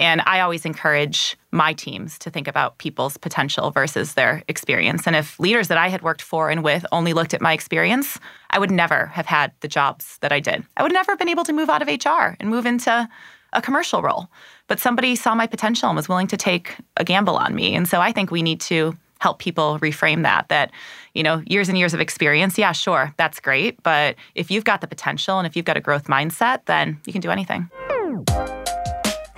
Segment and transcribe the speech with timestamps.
[0.00, 5.06] And I always encourage my teams to think about people's potential versus their experience.
[5.06, 8.18] And if leaders that I had worked for and with only looked at my experience,
[8.48, 10.64] I would never have had the jobs that I did.
[10.78, 13.06] I would never have been able to move out of HR and move into
[13.52, 14.30] a commercial role.
[14.68, 17.74] But somebody saw my potential and was willing to take a gamble on me.
[17.74, 20.70] And so I think we need to help people reframe that that
[21.12, 24.80] you know years and years of experience yeah sure that's great but if you've got
[24.80, 27.68] the potential and if you've got a growth mindset then you can do anything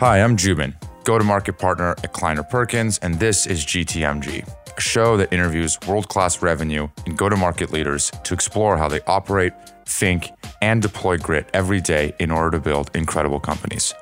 [0.02, 0.74] hi i'm joubin
[1.04, 4.44] go-to-market partner at kleiner perkins and this is gtmg
[4.76, 9.52] a show that interviews world-class revenue and go-to-market leaders to explore how they operate
[9.86, 13.94] think and deploy grit every day in order to build incredible companies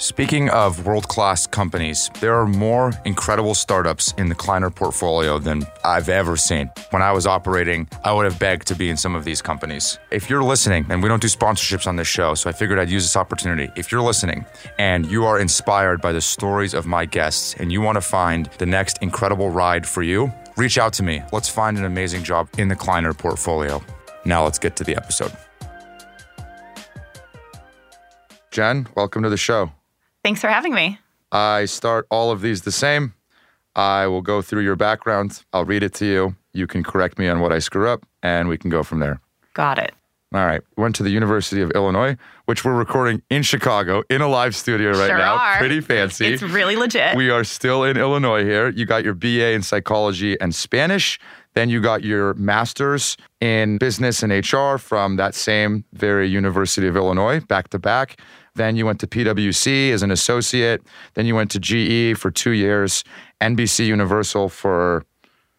[0.00, 5.66] Speaking of world class companies, there are more incredible startups in the Kleiner portfolio than
[5.84, 6.70] I've ever seen.
[6.90, 9.98] When I was operating, I would have begged to be in some of these companies.
[10.12, 12.88] If you're listening, and we don't do sponsorships on this show, so I figured I'd
[12.88, 13.72] use this opportunity.
[13.74, 14.46] If you're listening
[14.78, 18.46] and you are inspired by the stories of my guests and you want to find
[18.58, 21.24] the next incredible ride for you, reach out to me.
[21.32, 23.82] Let's find an amazing job in the Kleiner portfolio.
[24.24, 25.32] Now let's get to the episode.
[28.52, 29.72] Jen, welcome to the show.
[30.22, 30.98] Thanks for having me.
[31.32, 33.14] I start all of these the same.
[33.76, 35.44] I will go through your background.
[35.52, 36.36] I'll read it to you.
[36.52, 39.20] You can correct me on what I screw up, and we can go from there.
[39.54, 39.92] Got it.
[40.34, 40.60] All right.
[40.76, 44.90] Went to the University of Illinois, which we're recording in Chicago in a live studio
[44.90, 45.36] right sure now.
[45.36, 45.56] Are.
[45.56, 46.26] Pretty fancy.
[46.26, 47.16] It's really legit.
[47.16, 48.68] We are still in Illinois here.
[48.68, 51.18] You got your BA in psychology and Spanish.
[51.54, 56.96] Then you got your master's in business and HR from that same very University of
[56.96, 58.20] Illinois, back to back.
[58.58, 60.82] Then you went to PwC as an associate.
[61.14, 63.04] Then you went to GE for two years,
[63.40, 65.04] NBC Universal for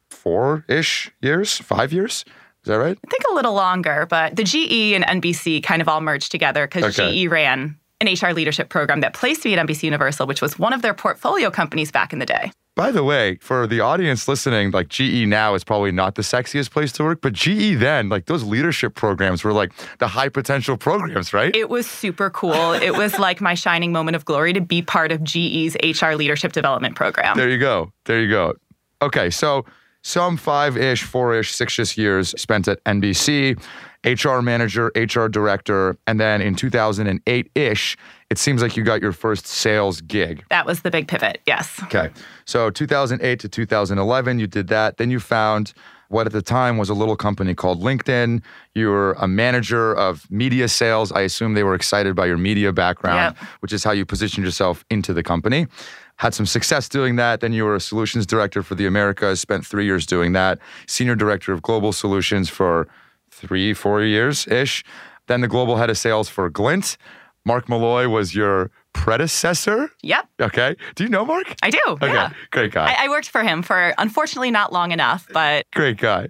[0.10, 2.26] four ish years, five years.
[2.64, 2.98] Is that right?
[3.04, 6.68] I think a little longer, but the GE and NBC kind of all merged together
[6.68, 7.26] because Okay.
[7.26, 10.74] GE ran an HR leadership program that placed me at NBC Universal, which was one
[10.74, 12.52] of their portfolio companies back in the day.
[12.76, 16.72] By the way, for the audience listening, like GE now is probably not the sexiest
[16.72, 20.78] place to work, but GE then, like those leadership programs were like the high potential
[20.78, 21.54] programs, right?
[21.56, 22.72] It was super cool.
[22.74, 26.54] it was like my shining moment of glory to be part of GE's HR leadership
[26.54, 27.36] development program.
[27.36, 27.92] There you go.
[28.06, 28.54] There you go.
[29.02, 29.66] Okay, so
[30.02, 33.62] some five ish, four ish, six ish years spent at NBC,
[34.06, 37.98] HR manager, HR director, and then in 2008 ish,
[38.30, 40.44] it seems like you got your first sales gig.
[40.50, 41.40] that was the big pivot.
[41.48, 41.82] Yes.
[41.84, 42.10] Okay.
[42.46, 44.98] So 2008 to 2011, you did that.
[44.98, 45.74] Then you found
[46.10, 48.42] what at the time was a little company called LinkedIn.
[48.74, 51.12] You were a manager of media sales.
[51.12, 53.48] I assume they were excited by your media background, Yep.
[53.60, 55.68] which is how you positioned yourself into the company.
[56.16, 57.42] Had some success doing that.
[57.42, 60.58] Then you were a solutions director for the Americas, spent three years doing that.
[60.88, 62.88] Senior director of global solutions for
[63.30, 64.84] three, four years ish.
[65.28, 66.98] Then the global head of sales for Glint.
[67.46, 69.90] Mark Malloy was your predecessor.
[70.04, 70.28] Yep.
[70.42, 70.76] Okay.
[70.96, 71.56] Do you know Mark?
[71.64, 71.80] I do.
[71.88, 72.32] Okay, Yeah.
[72.52, 72.94] great guy.
[72.98, 76.30] I, I worked for him for unfortunately not long enough, but great guy.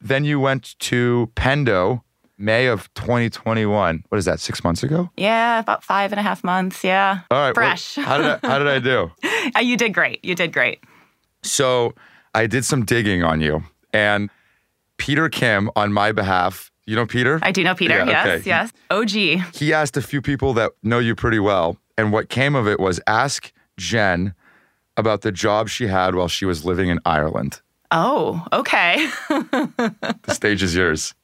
[0.00, 2.02] Then you went to Pendo,
[2.38, 4.04] May of 2021.
[4.08, 4.40] What is that?
[4.40, 5.10] Six months ago?
[5.16, 6.82] yeah, about five and a half months.
[6.84, 7.20] Yeah.
[7.30, 7.54] All right.
[7.54, 7.94] Fresh.
[7.96, 9.10] how did I, how did I do?
[9.54, 10.24] Uh, you did great.
[10.24, 10.82] You did great.
[11.42, 11.94] So
[12.34, 13.62] I did some digging on you,
[13.92, 14.30] and
[14.96, 16.70] Peter Kim on my behalf.
[16.86, 17.38] You know Peter?
[17.42, 17.96] I do know Peter.
[17.96, 18.26] Yeah, yes.
[18.26, 18.42] okay.
[18.48, 18.72] Yes.
[18.90, 19.54] OG.
[19.56, 22.78] he asked a few people that know you pretty well, and what came of it
[22.78, 24.34] was ask Jen
[24.96, 27.60] about the job she had while she was living in Ireland.
[27.90, 29.08] Oh, okay.
[29.28, 31.14] The stage is yours.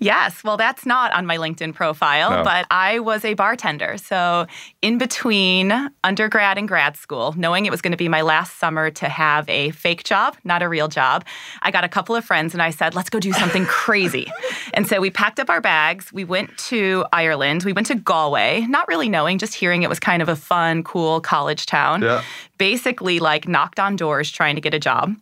[0.00, 0.42] yes.
[0.42, 2.42] Well, that's not on my LinkedIn profile, No.
[2.42, 3.96] but I was a bartender.
[3.98, 4.46] So,
[4.82, 8.90] in between undergrad and grad school, knowing it was going to be my last summer
[8.90, 11.24] to have a fake job, not a real job,
[11.62, 14.26] I got a couple of friends and I said, let's go do something crazy.
[14.74, 16.12] And so we packed up our bags.
[16.12, 17.62] We went to Ireland.
[17.64, 20.82] We went to Galway, not really knowing, just hearing it was kind of a fun,
[20.82, 22.02] cool college town.
[22.02, 22.22] Yeah.
[22.56, 25.14] Basically, like knocked on doors trying to get a job.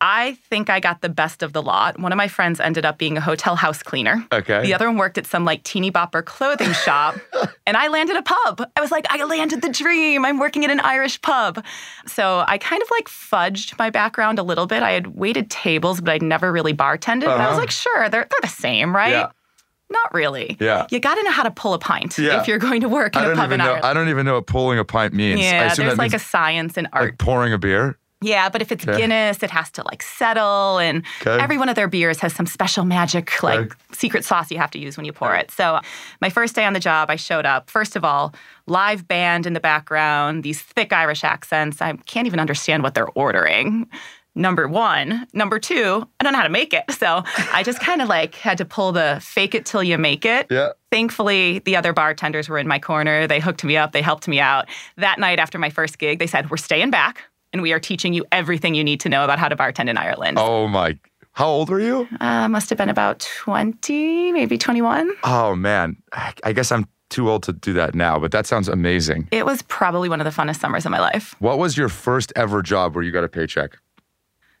[0.00, 1.98] I think I got the best of the lot.
[1.98, 4.24] One of my friends ended up being a hotel house cleaner.
[4.32, 4.62] Okay.
[4.62, 7.16] The other one worked at some like teeny bopper clothing shop.
[7.66, 8.70] and I landed a pub.
[8.76, 10.24] I was like, I landed the dream.
[10.24, 11.64] I'm working at an Irish pub.
[12.06, 14.84] So I kind of like fudged my background a little bit.
[14.84, 17.24] I had waited tables, but I'd never really bartended.
[17.24, 17.58] But I was Uh-huh.
[17.58, 19.10] like, sure, they're, they're the same, right?
[19.10, 19.30] Yeah.
[19.90, 20.56] Not really.
[20.60, 20.86] Yeah.
[20.90, 22.40] You got to know how to pull a pint Yeah.
[22.40, 23.64] if you're going to work in I a pub even in know.
[23.72, 23.84] Ireland.
[23.86, 25.40] I don't even know what pulling a pint means.
[25.40, 27.98] Yeah, there's like a science and art like pouring a beer.
[28.20, 28.96] Yeah, but if it's Okay.
[28.98, 31.38] Guinness, it has to like settle, and Okay.
[31.42, 33.74] every one of their beers has some special magic, like Okay.
[33.92, 35.50] secret sauce you have to use when you pour it.
[35.50, 35.80] So,
[36.20, 37.70] my first day on the job, I showed up.
[37.70, 38.34] First of all,
[38.66, 41.80] live band in the background, these thick Irish accents.
[41.80, 43.86] I can't even understand what they're ordering.
[44.34, 45.26] number one.
[45.32, 46.84] Number two, I don't know how to make it.
[46.92, 50.24] So I just kind of like had to pull the fake it till you make
[50.24, 50.46] it.
[50.48, 50.68] Yeah.
[50.92, 53.26] Thankfully, the other bartenders were in my corner.
[53.26, 54.68] They hooked me up, they helped me out.
[54.96, 57.24] That night after my first gig, they said, We're staying back
[57.58, 59.98] and we are teaching you everything you need to know about how to bartend in
[59.98, 60.38] Ireland.
[60.38, 60.96] Oh my.
[61.32, 62.08] How old were you?
[62.20, 65.10] Uh, must have been about 20, maybe 21.
[65.24, 65.96] Oh man.
[66.12, 69.26] I I guess I'm too old to do that now, but that sounds amazing.
[69.32, 71.34] It was probably one of the funnest summers of my life.
[71.40, 73.76] What was your first ever job where you got a paycheck?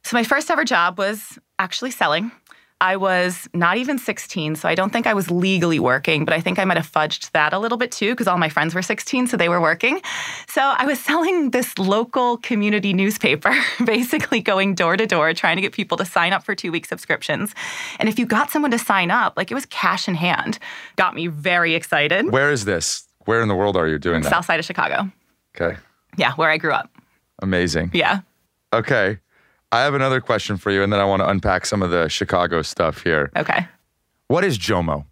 [0.02, 2.32] So, my first ever job was actually selling.
[2.80, 6.40] I was not even 16, so I don't think I was legally working, but I
[6.40, 8.82] think I might have fudged that a little bit too because all my friends were
[8.82, 10.00] 16, so they were working.
[10.46, 13.52] So I was selling this local community newspaper,
[13.84, 16.86] basically going door to door, trying to get people to sign up for two week
[16.86, 17.52] subscriptions.
[17.98, 20.60] And if you got someone to sign up, like it was cash in hand.
[20.94, 22.30] Got me very excited.
[22.30, 23.08] Where is this?
[23.24, 24.30] Where in the world are you doing that?
[24.30, 25.10] South side of Chicago.
[25.56, 25.76] Okay.
[26.16, 26.90] Yeah, where I grew up.
[27.40, 27.90] Amazing.
[27.92, 28.20] Yeah.
[28.72, 29.18] Okay.
[29.70, 32.08] I have another question for you, and then I want to unpack some of the
[32.08, 33.30] Chicago stuff here.
[33.36, 33.66] Okay.
[34.28, 35.04] What is JOMO?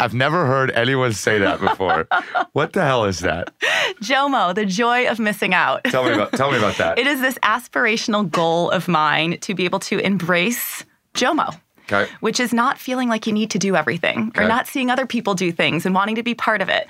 [0.00, 2.08] I've never heard anyone say that before.
[2.52, 3.52] what the hell is that?
[4.02, 5.84] JOMO, the joy of missing out.
[5.84, 6.98] Tell me about tell me about that.
[7.04, 10.84] It is this aspirational goal of mine to be able to embrace
[11.14, 11.58] JOMO.
[11.84, 12.10] Okay.
[12.20, 15.34] Which is not feeling like you need to do everything or not seeing other people
[15.34, 16.86] do things and wanting to be part of it.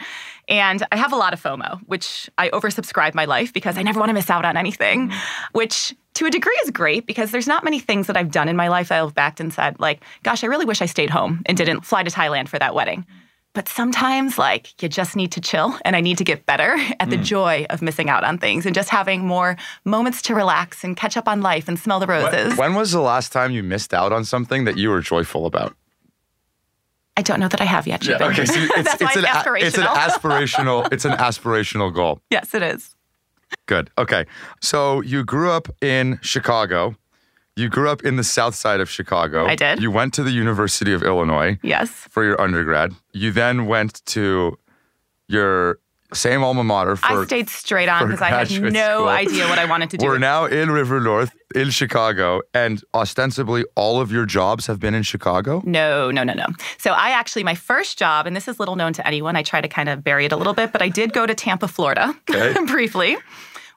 [0.49, 3.99] And I have a lot of FOMO, which I oversubscribe my life because I never
[3.99, 5.19] want to miss out on anything, mm-hmm.
[5.52, 8.56] which to a degree is great because there's not many things that I've done in
[8.56, 11.43] my life that I've backed and said, like, gosh, I really wish I stayed home
[11.46, 13.06] and didn't fly to Thailand for that wedding.
[13.55, 17.08] But sometimes, like, you just need to chill, and I need to get better at
[17.08, 17.23] the mm.
[17.23, 21.17] joy of missing out on things and just having more moments to relax and catch
[21.17, 22.58] up on life and smell the roses.
[22.58, 25.76] When was the last time you missed out on something that you were joyful about?
[27.16, 28.00] I don't know that I have yet.
[28.00, 28.28] Joubin.
[28.32, 29.94] Okay, so it's, it's, an, it's a- it's an aspirational.
[30.84, 32.20] aspirational it's an aspirational goal.
[32.31, 32.94] yes, it is.
[33.66, 33.90] Good.
[33.96, 34.26] Okay.
[34.61, 36.96] So you grew up in Chicago.
[37.56, 39.46] You grew up in the south side of Chicago.
[39.46, 39.81] I did.
[39.81, 41.88] You went to the University of Illinois Yes.
[42.11, 42.93] for your undergrad.
[43.12, 44.58] You then went to
[45.28, 45.78] your
[46.14, 49.08] same alma mater for I stayed straight on because I had no school.
[49.08, 50.06] idea what I wanted to do.
[50.06, 54.94] We're now in River North in Chicago, and ostensibly all of your jobs have been
[54.94, 55.62] in Chicago.
[55.64, 56.46] No, no, no, no.
[56.78, 59.61] So I actually, my first job, and this is little known to anyone, I try
[59.61, 62.14] to kind of bury it a little bit, but I did go to Tampa, Florida
[62.31, 62.55] Okay.
[62.67, 63.17] briefly.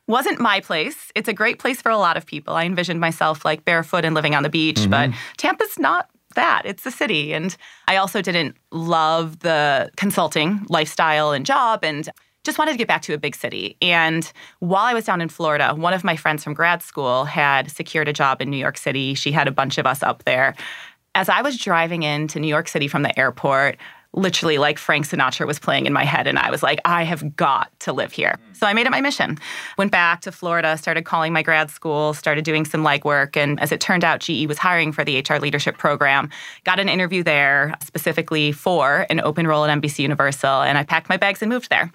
[0.07, 1.11] Wasn't my place.
[1.15, 2.53] It's a great place for a lot of people.
[2.53, 4.89] I envisioned myself like barefoot and living on the beach, mm-hmm.
[4.89, 6.61] but Tampa's not that.
[6.65, 7.33] It's a city.
[7.33, 7.55] And
[7.87, 12.07] I also didn't love the consulting lifestyle and job and
[12.47, 13.75] just wanted to get back to a big city.
[13.81, 17.69] And while I was down in Florida, one of my friends from grad school had
[17.69, 19.15] secured a job in New York City.
[19.15, 20.55] She had a bunch of us up there.
[21.13, 23.75] As I was driving into New York City from the airport,
[24.13, 26.27] literally like Frank Sinatra was playing in my head.
[26.27, 28.37] And I was like, I have got to live here.
[28.53, 29.37] So I made it my mission.
[29.77, 33.37] Went back to Florida, started calling my grad school, started doing some legwork.
[33.37, 36.29] And as it turned out, GE was hiring for the HR leadership program.
[36.63, 40.61] Got an interview there specifically for an open role at NBC Universal.
[40.61, 41.91] And I packed my bags and moved there.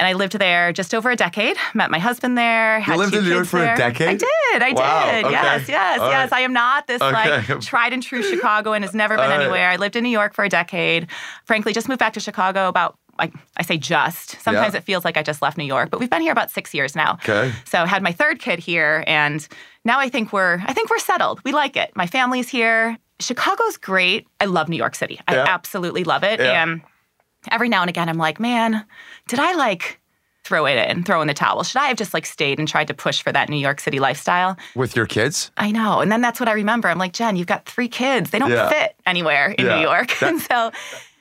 [0.00, 1.58] And I lived there just over a decade.
[1.74, 2.80] Met my husband there.
[2.80, 4.08] Had lived two in New York for a decade?
[4.08, 4.62] I did.
[4.62, 5.24] I Wow, did.
[5.26, 5.32] okay.
[5.32, 6.30] Yes, yes, All yes.
[6.32, 6.40] right.
[6.40, 7.12] I am not this Okay.
[7.12, 9.40] like tried and true Chicagoan has never been All right.
[9.42, 9.68] anywhere.
[9.68, 11.06] I lived in New York for a decade.
[11.44, 14.40] Frankly, just moved back to Chicago about like I say just.
[14.40, 14.78] Sometimes Yeah.
[14.78, 16.96] it feels like I just left New York, but we've been here about six years
[16.96, 17.18] now.
[17.22, 17.52] Okay.
[17.66, 19.46] So had my third kid here, and
[19.84, 21.40] now I think we're I think we're settled.
[21.44, 21.90] We like it.
[21.94, 22.96] My family's here.
[23.20, 24.26] Chicago's great.
[24.40, 25.20] I love New York City.
[25.28, 25.44] I Yeah.
[25.46, 26.40] absolutely love it.
[26.40, 26.62] Yeah.
[26.62, 26.80] And
[27.50, 28.84] every now and again, I'm like, man,
[29.28, 29.98] did I like
[30.44, 31.62] throw it in, throw in the towel?
[31.62, 34.00] Should I have just like stayed and tried to push for that New York City
[34.00, 34.56] lifestyle?
[34.74, 35.50] With your kids?
[35.56, 36.00] I know.
[36.00, 36.88] And then that's what I remember.
[36.88, 38.30] I'm like, Jen, you've got three kids.
[38.30, 38.68] They don't Yeah.
[38.68, 39.76] fit anywhere in Yeah.
[39.76, 40.08] New York.
[40.20, 40.70] That- and so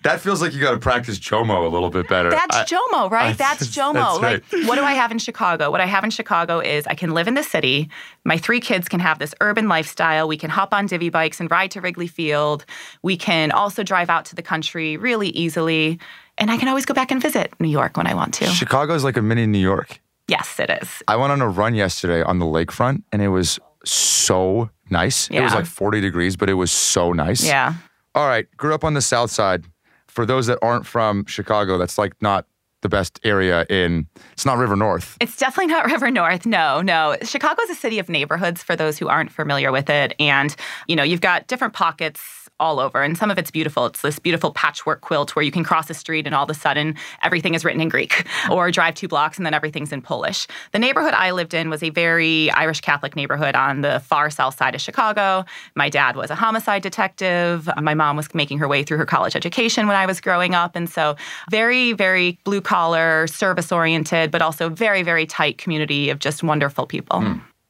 [0.04, 2.30] That feels like you got to practice Jomo a little bit better.
[2.30, 3.30] that's I- JOMO, right?
[3.32, 4.22] I- that's JOMO.
[4.22, 5.70] that's like, what do I have in Chicago?
[5.72, 7.90] What I have in Chicago is I can live in the city.
[8.24, 10.28] My three kids can have this urban lifestyle.
[10.28, 12.66] We can hop on divvy bikes and ride to Wrigley Field.
[13.04, 16.00] We can also drive out to the country really easily.
[16.38, 18.46] And I can always go back and visit New York when I want to.
[18.48, 20.00] Chicago is like a mini New York.
[20.30, 21.04] yes, it is.
[21.10, 25.30] I went on a run yesterday on the lakefront, and it was so nice.
[25.30, 25.42] Yeah.
[25.42, 27.44] It was like 40 degrees, but it was so nice.
[27.46, 27.74] Yeah.
[28.16, 28.48] All right.
[28.56, 29.66] Grew up on the south side.
[30.20, 32.46] For those that aren't from Chicago, that's like not
[32.82, 35.16] the best area in, it's not River North.
[35.22, 36.46] It's definitely not River North.
[36.46, 37.16] No, no.
[37.24, 40.14] Chicago is a city of neighborhoods for those who aren't familiar with it.
[40.20, 40.54] And,
[40.90, 42.20] you know, you've got different pockets
[42.60, 43.86] all over, and some of it's beautiful.
[43.86, 46.54] It's this beautiful patchwork quilt where you can cross a street and all of a
[46.54, 50.48] sudden everything is written in Greek, or drive two blocks and then everything's in Polish.
[50.72, 54.58] The neighborhood I lived in was a very Irish Catholic neighborhood on the far south
[54.58, 55.46] side of Chicago.
[55.76, 57.70] My dad was a homicide detective.
[57.82, 60.76] My mom was making her way through her college education when I was growing up.
[60.76, 61.16] And so,
[61.50, 66.86] very, very blue collar, service oriented, but also very, very tight community of just wonderful
[66.86, 67.22] people.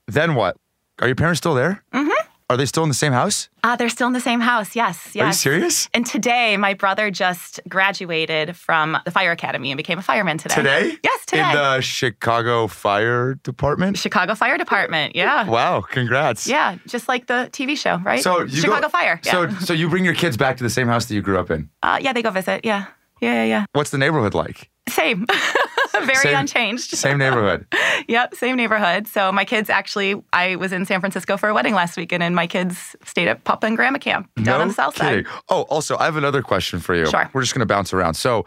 [0.07, 0.57] Then what?
[0.99, 1.83] Are your parents still there?
[1.93, 2.18] Mm-hmm.
[2.51, 3.47] Are they still in the same house?
[3.63, 4.75] Uh, they're still in the same house.
[4.75, 5.11] Yes.
[5.13, 5.23] Yes.
[5.23, 5.87] Are you serious?
[5.93, 10.55] And today, my brother just graduated from the fire academy and became a fireman today.
[10.55, 10.97] Today?
[11.03, 11.47] Yes, today.
[11.47, 13.99] In the Chicago Fire Department?
[13.99, 15.15] Chicago Fire Department.
[15.15, 15.47] Yeah.
[15.47, 16.47] Wow, congrats.
[16.47, 18.23] Yeah, just like the TV show, right?
[18.23, 19.21] So you Chicago go, Fire.
[19.23, 19.31] Yeah.
[19.31, 21.51] So so you bring your kids back to the same house that you grew up
[21.51, 21.69] in.
[21.83, 22.65] uh, yeah, they go visit.
[22.65, 22.87] Yeah.
[23.21, 23.65] Yeah, yeah, yeah.
[23.73, 24.69] What's the neighborhood like?
[24.87, 25.27] Same.
[26.05, 26.91] Very Same- unchanged.
[26.91, 27.65] Same neighborhood.
[28.07, 29.07] Yep, same neighborhood.
[29.07, 32.33] So my kids actually, I was in San Francisco for a wedding last weekend, and
[32.33, 35.25] my kids stayed at Papa and Grandma Camp down no on the south kidding.
[35.25, 35.33] side.
[35.49, 37.05] Oh, also, I have another question for you.
[37.07, 37.29] Sure.
[37.33, 38.13] We're just going to bounce around.
[38.15, 38.45] So,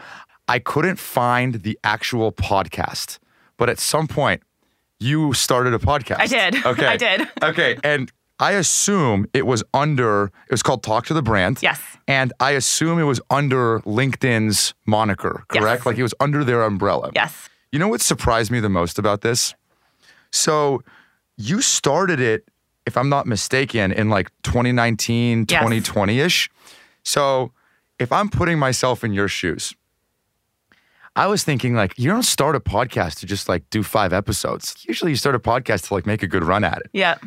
[0.49, 3.19] I couldn't find the actual podcast,
[3.59, 4.43] but at some point,
[4.99, 6.17] you started a podcast.
[6.21, 6.55] I did.
[6.67, 6.87] Okay.
[6.87, 7.29] I did.
[7.43, 7.79] Okay.
[7.85, 8.11] And
[8.43, 11.61] I assume it was under, it was called Talk to the Brand.
[11.63, 11.81] Yes.
[12.09, 15.63] And I assume it was under LinkedIn's moniker, Yes.
[15.63, 15.87] correct?
[15.87, 17.11] Like it was under their umbrella.
[17.15, 17.49] Yes.
[17.71, 19.55] You know what surprised me the most about this?
[20.33, 20.83] So
[21.37, 22.45] you started it,
[22.85, 25.61] if I'm not mistaken, in like 2019, Yes.
[25.61, 26.51] 2020 ish.
[27.05, 27.53] So
[28.01, 29.73] if I'm putting myself in your shoes,
[31.15, 34.75] I was thinking like, you don't start a podcast to just like do five episodes.
[34.89, 36.87] Usually you start a podcast to like make a good run at it.
[36.93, 37.19] Yeah.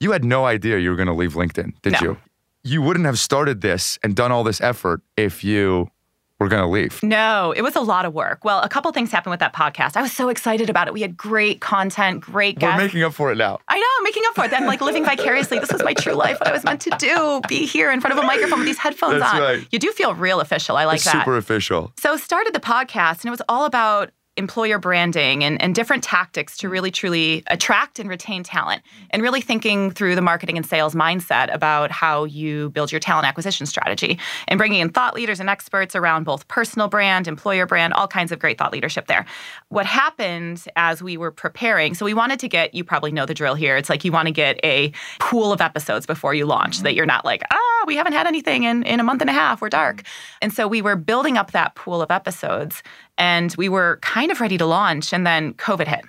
[0.00, 1.98] You had no idea you were going to leave LinkedIn, did No.
[2.02, 2.16] you?
[2.64, 5.90] You wouldn't have started this and done all this effort if you
[6.38, 7.02] were going to leave.
[7.02, 8.44] No, it was a lot of work.
[8.44, 9.96] Well, a couple things happened with that podcast.
[9.96, 10.94] I was so excited about it.
[10.94, 12.78] We had great content, great guests.
[12.78, 13.58] We're making up for it now.
[13.66, 14.52] I know, I'm making up for it.
[14.52, 15.58] I'm like living vicariously.
[15.58, 17.40] This was my true life, what I was meant to do.
[17.48, 19.40] Be here in front of a microphone with these headphones That's on.
[19.40, 19.66] right.
[19.72, 20.76] You do feel real official.
[20.76, 21.24] I like It's that.
[21.24, 21.92] super official.
[21.98, 26.56] So started the podcast and it was all about employer branding and, and different tactics
[26.58, 26.70] to mm.
[26.70, 31.52] really truly attract and retain talent and really thinking through the marketing and sales mindset
[31.52, 35.94] about how you build your talent acquisition strategy and bringing in thought leaders and experts
[35.94, 39.26] around both personal brand employer brand all kinds of great thought leadership there.
[39.68, 43.34] What happened as we were preparing so we wanted to get you probably know the
[43.34, 46.76] drill here it's like you want to get a pool of episodes before you launch
[46.76, 49.30] so that you're not like ah we haven't had anything in, in a month and
[49.30, 50.02] a half we're dark.
[50.02, 50.04] Mm.
[50.42, 52.82] And so we were building up that pool of episodes
[53.18, 56.04] and we were kind of ready to launch and then covid hit.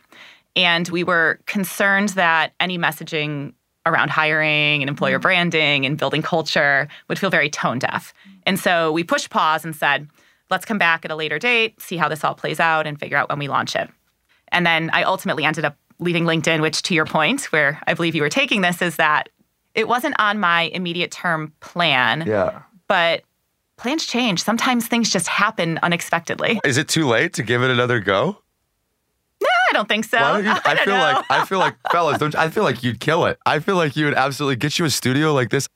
[0.56, 3.54] And we were concerned that any messaging
[3.86, 5.22] around hiring and employer mm.
[5.22, 8.14] branding and building culture would feel very tone deaf.
[8.46, 10.08] And so we pushed pause and said
[10.50, 13.18] let's come back at a later date see how this all plays out and figure
[13.18, 13.90] out when we launch it.
[14.52, 18.16] And then i ultimately ended up leaving linkedin which to your point where i believe
[18.16, 19.30] you were taking this is that
[19.76, 22.62] it wasn't on my immediate term plan Yeah.
[22.88, 23.24] but
[23.80, 24.44] plans change.
[24.44, 26.60] Sometimes things just happen unexpectedly.
[26.64, 28.38] Is it too late to give it another go?
[29.42, 30.18] No, I don't think so.
[30.20, 31.02] Why don't you, I, don't feel know.
[31.02, 33.40] like I feel like fellas, don't you- I feel like you'd kill it.
[33.46, 35.68] I feel like you would absolutely get you a studio like this.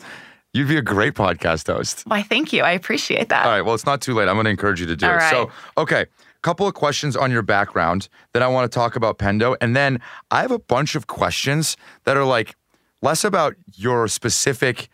[0.54, 2.04] You'd be a great podcast host.
[2.06, 2.62] Why, thank you.
[2.62, 3.46] I appreciate that.
[3.46, 4.28] All right, well, it's not too late.
[4.30, 5.16] I'm going to encourage you to do All it.
[5.16, 5.32] right.
[5.32, 6.08] So, okay, A
[6.44, 8.08] couple of questions on your background.
[8.34, 11.76] Then I want to talk about Pendo, and then I have a bunch of questions
[12.04, 12.56] that are like
[13.02, 14.90] less about your specific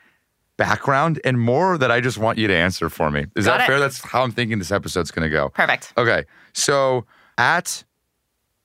[0.60, 3.26] background and more that I just want you to answer for me.
[3.36, 3.68] Is Got that it.
[3.68, 3.80] fair?
[3.80, 5.50] That's how I'm thinking this episode's going to go.
[5.50, 5.94] Perfect.
[5.98, 6.26] Okay.
[6.54, 7.06] So
[7.38, 7.86] at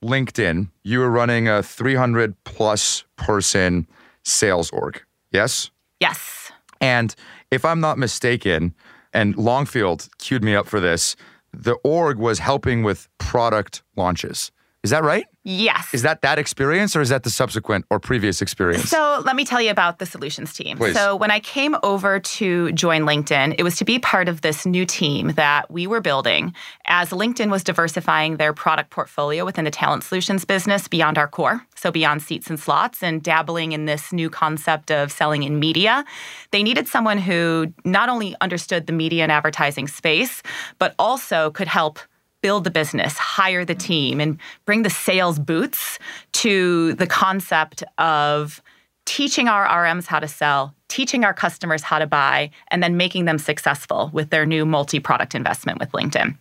[0.03, 3.87] LinkedIn, you were running a 300 plus person
[4.25, 5.03] sales org.
[5.31, 5.71] Yes.
[6.01, 6.51] Yes.
[6.81, 7.15] And
[7.53, 8.75] if I'm not mistaken,
[9.13, 11.15] and Longfield queued me up for this,
[11.53, 14.51] the org was helping with product launches.
[14.85, 15.27] Is that right?
[15.45, 15.95] Yes.
[15.95, 18.91] Is that that experience or is that the subsequent or previous experience?
[18.91, 20.77] So let me tell you about the solutions team.
[20.77, 20.95] Please.
[20.95, 24.67] So when I came over to join LinkedIn, it was to be part of this
[24.67, 26.53] new team that we were building
[26.87, 31.65] as LinkedIn was diversifying their product portfolio within the talent solutions business beyond our core,
[31.75, 36.05] so beyond seats and slots and dabbling in this new concept of selling in media.
[36.51, 40.43] They needed someone who not only understood the media and advertising space,
[40.79, 41.99] but also could help
[42.45, 45.99] build the business, hire the team, and bring the sales boots
[46.33, 48.61] to the concept of
[49.07, 53.25] teaching our RMs how to sell, teaching our customers how to buy, and then making
[53.25, 56.37] them successful with their new multi product investment with LinkedIn.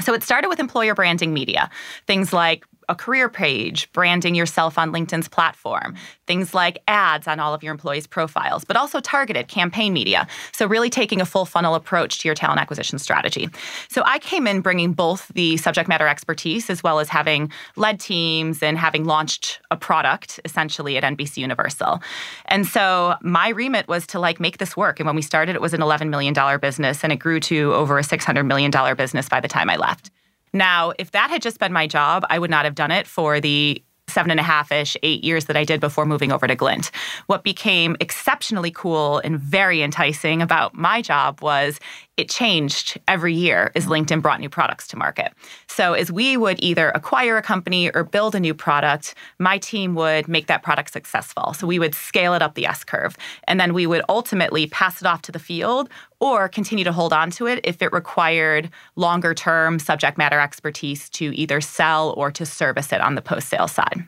[0.00, 1.68] So it started with employer branding media,
[2.06, 5.94] things like a career page, branding yourself on LinkedIn's platform,
[6.26, 10.26] things like ads on all of your employees' profiles, but also targeted campaign media.
[10.52, 13.48] So, really taking a full funnel approach to your talent acquisition strategy.
[13.88, 18.00] So, I came in bringing both the subject matter expertise as well as having led
[18.00, 22.00] teams and having launched a product essentially at NBC Universal.
[22.46, 25.00] And so, my remit was to like make this work.
[25.00, 27.98] And when we started, it was an $11 million business and it grew to over
[27.98, 30.10] a $600 million business by the time I left.
[30.52, 33.40] Now, if that had just been my job, I would not have done it for
[33.40, 36.54] the seven and a half ish, eight years that I did before moving over to
[36.54, 36.90] Glint.
[37.26, 41.78] What became exceptionally cool and very enticing about my job was
[42.18, 45.32] it changed every year as LinkedIn brought new products to market.
[45.68, 49.94] So, as we would either acquire a company or build a new product, my team
[49.94, 51.54] would make that product successful.
[51.54, 53.16] So, we would scale it up the S curve.
[53.44, 55.88] And then we would ultimately pass it off to the field
[56.20, 61.08] or continue to hold on to it if it required longer term subject matter expertise
[61.10, 64.04] to either sell or to service it on the post sale side.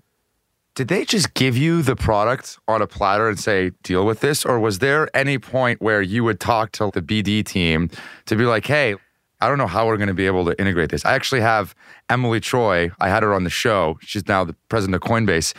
[0.75, 4.45] Did they just give you the product on a platter and say, deal with this?
[4.45, 7.91] Or was there any point where you would talk to the BD team
[8.27, 8.95] to be like, hey,
[9.41, 11.05] I don't know how we're going to be able to integrate this.
[11.05, 11.75] I actually have
[12.09, 13.99] Emilie Choi I had her on the show.
[14.03, 15.55] She's now the president of Coinbase.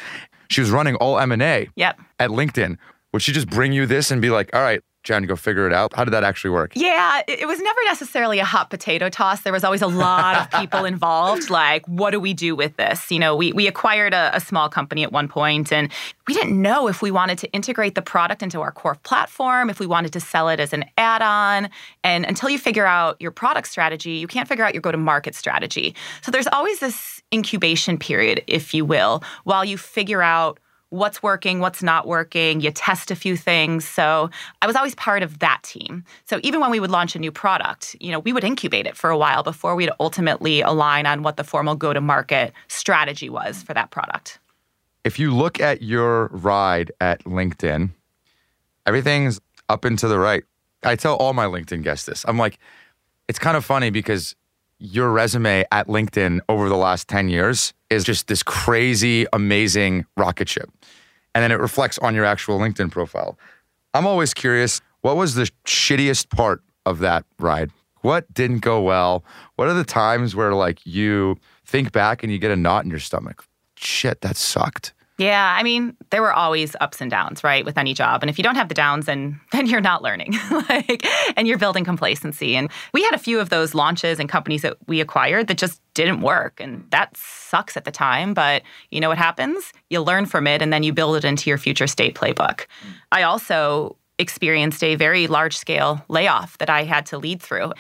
[0.49, 1.99] She was running all M&A yep.
[2.19, 2.77] at LinkedIn.
[3.11, 5.73] Would she just bring you this and be like, all right, Jen, go figure it
[5.73, 5.93] out.
[5.95, 6.73] How did that actually work?
[6.75, 9.41] Yeah, it was never necessarily a hot potato toss.
[9.41, 11.49] There was always a lot of people involved.
[11.49, 13.09] Like, what do we do with this?
[13.09, 15.91] You know, we, we acquired a, a small company at one point and
[16.27, 19.79] we didn't know if we wanted to integrate the product into our core platform, if
[19.79, 21.69] we wanted to sell it as an add on.
[22.03, 24.97] And until you figure out your product strategy, you can't figure out your go to
[24.97, 25.95] market strategy.
[26.21, 30.59] So there's always this incubation period, if you will, while you figure out
[30.91, 32.61] what's working, what's not working.
[32.61, 33.87] You test a few things.
[33.87, 34.29] So
[34.61, 36.03] I was always part of that team.
[36.25, 38.95] So even when we would launch a new product, you know, we would incubate it
[38.95, 43.29] for a while before we'd ultimately align on what the formal go to market strategy
[43.29, 44.39] was for that product.
[45.03, 47.89] If you look at your ride at LinkedIn,
[48.85, 50.43] everything's up and to the right.
[50.83, 52.25] I tell all my LinkedIn guests this.
[52.27, 52.59] I'm like,
[53.29, 54.35] it's kind of funny because
[54.81, 60.49] your resume at LinkedIn over the last 10 years is just this crazy, amazing rocket
[60.49, 60.69] ship.
[61.35, 63.37] And then it reflects on your actual LinkedIn profile.
[63.93, 67.71] I'm always curious what was the shittiest part of that ride?
[68.01, 69.23] What didn't go well?
[69.55, 72.89] What are the times where like you think back and you get a knot in
[72.89, 73.45] your stomach?
[73.75, 74.93] Shit, that sucked.
[75.17, 78.23] Yeah, I mean, there were always ups and downs, right, with any job.
[78.23, 80.33] And if you don't have the downs, then then you're not learning,
[80.69, 82.55] like, and you're building complacency.
[82.55, 85.81] And we had a few of those launches and companies that we acquired that just
[85.93, 88.33] didn't work, and that sucks at the time.
[88.33, 89.73] But you know what happens?
[89.89, 92.65] You learn from it, and then you build it into your future state playbook.
[92.65, 92.93] Mm.
[93.11, 97.73] I also experienced a very large scale layoff that I had to lead through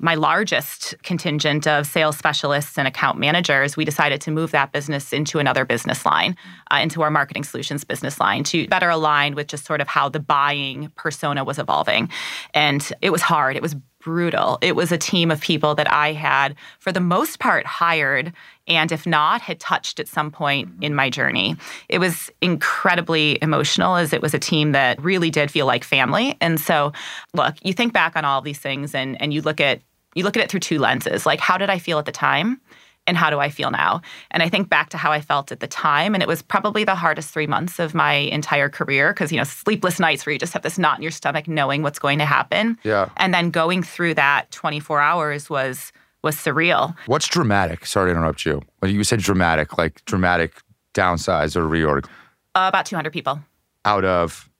[0.00, 5.12] my largest contingent of sales specialists and account managers, we decided to move that business
[5.12, 6.36] into another business line,
[6.70, 10.08] uh, into our marketing solutions business line to better align with just sort of how
[10.08, 12.08] the buying persona was evolving.
[12.54, 13.56] And it was hard.
[13.56, 14.58] It was brutal.
[14.60, 18.32] It was a team of people that I had, for the most part, hired
[18.68, 21.56] and if not, had touched at some point in my journey.
[21.88, 26.36] It was incredibly emotional as it was a team that really did feel like family.
[26.40, 26.92] And so,
[27.34, 29.80] look, you think back on all these things and, and you look at
[30.18, 31.24] you look at it through two lenses.
[31.24, 32.60] Like how did I feel at the time?
[33.08, 34.02] and how do I feel now?
[34.30, 36.84] And I think back to how I felt at the time, and it was probably
[36.84, 40.38] the hardest three months of my entire career because, you know, sleepless nights where you
[40.38, 42.78] just have this knot in your stomach knowing what's going to happen.
[42.84, 43.08] Yeah.
[43.16, 45.90] And then going through that 24 hours was
[46.22, 46.96] was surreal.
[47.06, 47.86] What's dramatic?
[47.86, 48.60] Sorry to interrupt you.
[48.84, 50.60] You said dramatic, like dramatic
[50.92, 52.06] downsize or reorg.
[52.54, 53.40] Uh, about 200 people.
[53.84, 54.50] Out of?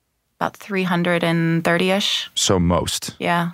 [0.41, 2.31] About 330 ish.
[2.37, 3.17] So most.
[3.19, 3.51] Yeah.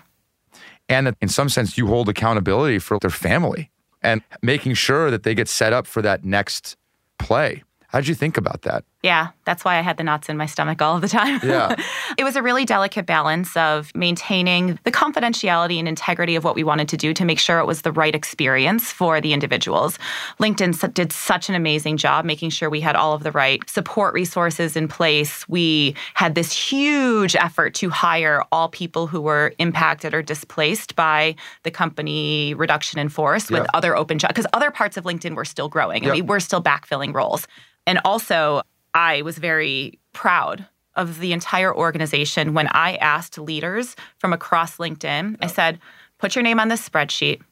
[0.89, 3.71] And that in some sense, you hold accountability for their family
[4.03, 6.77] and making sure that they get set up for that next
[7.19, 7.63] play.
[7.89, 8.85] How did you think about that?
[9.05, 11.39] Yeah, that's why I had the knots in my stomach all the time.
[11.45, 11.77] Yeah.
[12.17, 16.65] it was a really delicate balance of maintaining the confidentiality and integrity of what we
[16.65, 19.99] wanted to do to make sure it was the right experience for the individuals.
[20.41, 24.15] LinkedIn did such an amazing job making sure we had all of the right support
[24.15, 25.47] resources in place.
[25.51, 31.35] We had this huge effort to hire all people who were impacted or displaced by
[31.65, 35.45] the company reduction in force with other open jobs because other parts of LinkedIn were
[35.45, 37.47] still growing and we were still backfilling roles.
[37.87, 38.63] And also,
[38.95, 45.37] I was very proud of the entire organization when I asked leaders from across LinkedIn.
[45.43, 45.81] I said,
[46.19, 47.43] put your name on this spreadsheet,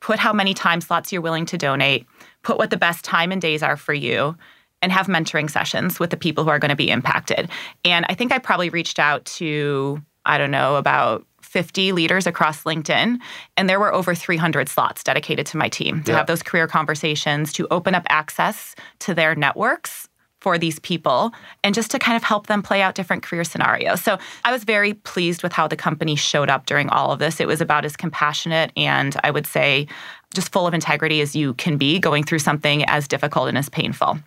[0.00, 2.06] put how many time slots you're willing to donate,
[2.42, 4.36] put what the best time and days are for you,
[4.82, 7.48] and have mentoring sessions with the people who are going to be impacted.
[7.84, 12.64] And I think I probably reached out to, I don't know, about 50 leaders across
[12.64, 13.18] LinkedIn,
[13.56, 16.18] and there were over 300 slots dedicated to my team to yeah.
[16.18, 20.08] have those career conversations, to open up access to their networks
[20.40, 24.00] for these people and just to kind of help them play out different career scenarios.
[24.02, 27.40] So I was very pleased with how the company showed up during all of this.
[27.40, 29.86] It was about as compassionate and I would say
[30.34, 33.68] just full of integrity as you can be going through something as difficult and as
[33.68, 34.18] painful.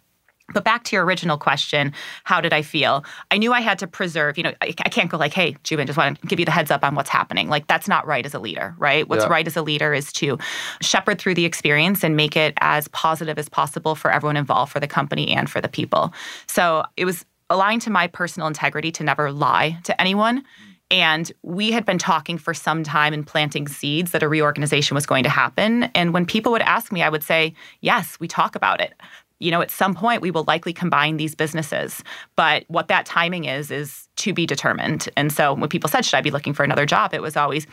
[0.54, 1.94] But back to your original question,
[2.26, 3.06] how did I feel?
[3.32, 5.88] I knew I had to preserve, you know, I, I can't go like, hey, Joubin,
[5.88, 7.48] just want to give you the heads up on what's happening.
[7.48, 9.08] Like, that's not right as a leader, right?
[9.08, 9.32] What's yeah.
[9.32, 10.38] right as a leader is to
[10.82, 14.82] shepherd through the experience and make it as positive as possible for everyone involved, for
[14.82, 16.14] the company and for the people.
[16.48, 20.44] So it was aligned to my personal integrity to never lie to anyone
[20.94, 25.08] And we had been talking for some time and planting seeds that a reorganization was
[25.08, 25.86] going to happen.
[25.96, 28.94] And when people would ask me, I would say, yes, we talk about it.
[29.44, 32.04] You know, at some point we will likely combine these businesses.
[32.36, 35.10] But what that timing is, is to be determined.
[35.18, 37.14] And so when people said, should I be looking for another job?
[37.14, 37.68] It was always,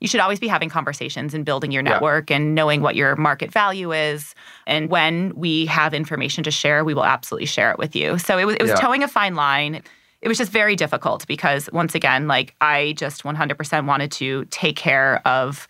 [0.00, 2.36] you should always be having conversations and building your network yeah.
[2.36, 4.34] and knowing what your market value is.
[4.66, 8.18] And when we have information to share, we will absolutely share it with you.
[8.18, 8.76] So it was, it was yeah.
[8.76, 9.82] towing a fine line.
[10.22, 14.76] It was just very difficult because once again, like I just 100% wanted to take
[14.76, 15.68] care of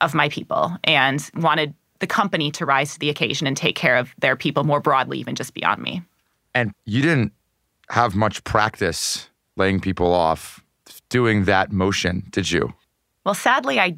[0.00, 3.96] of my people and wanted the company to rise to the occasion and take care
[3.96, 6.02] of their people more broadly, even just beyond me.
[6.54, 7.32] And you didn't
[7.90, 10.62] have much practice laying people off
[11.08, 12.72] doing that motion, did you?
[13.24, 13.96] Well, sadly, I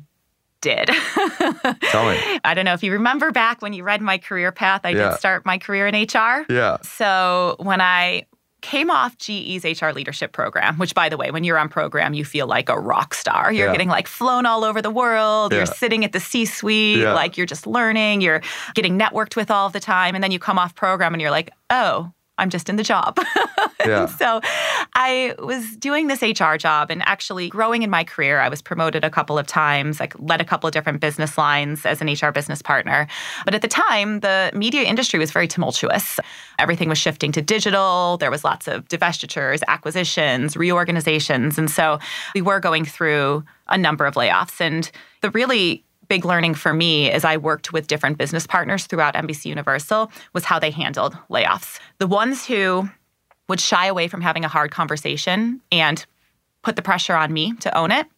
[0.61, 0.87] did.
[1.91, 2.41] Tell me.
[2.45, 5.11] I don't know if you remember back when you read my career path, I yeah.
[5.11, 6.47] did start my career in HR.
[6.49, 6.79] Yeah.
[6.83, 8.27] So when I
[8.63, 12.25] came off GE's HR leadership program, which by the way, when you're on program, you
[12.25, 13.53] feel like a rock star.
[13.53, 13.73] You're yeah.
[13.73, 15.53] getting like flown all over the world.
[15.53, 15.59] Yeah.
[15.59, 17.15] You're sitting at the C-suite, yeah.
[17.15, 18.43] like you're just learning, you're
[18.75, 20.15] getting networked with all the time.
[20.15, 23.19] And then you come off program and you're like, oh, I'm just in the job.
[23.87, 24.07] Yeah.
[24.07, 24.43] so
[24.95, 28.39] I was doing this HR job and actually growing in my career.
[28.39, 31.87] I was promoted a couple of times, like led a couple of different business lines
[31.87, 33.07] as an HR business partner.
[33.47, 36.21] But at the time, the media industry was very tumultuous.
[36.59, 38.19] Everything was shifting to digital.
[38.19, 41.57] There was lots of divestitures, acquisitions, reorganizations.
[41.57, 41.99] And so
[42.35, 44.61] we were going through a number of layoffs.
[44.61, 44.91] And
[45.23, 49.47] the really big learning for me as I worked with different business partners throughout NBC
[49.47, 51.79] Universal was how they handled layoffs.
[51.99, 52.91] The ones who
[53.49, 56.05] would shy away from having a hard conversation and
[56.63, 58.09] put the pressure on me to own it,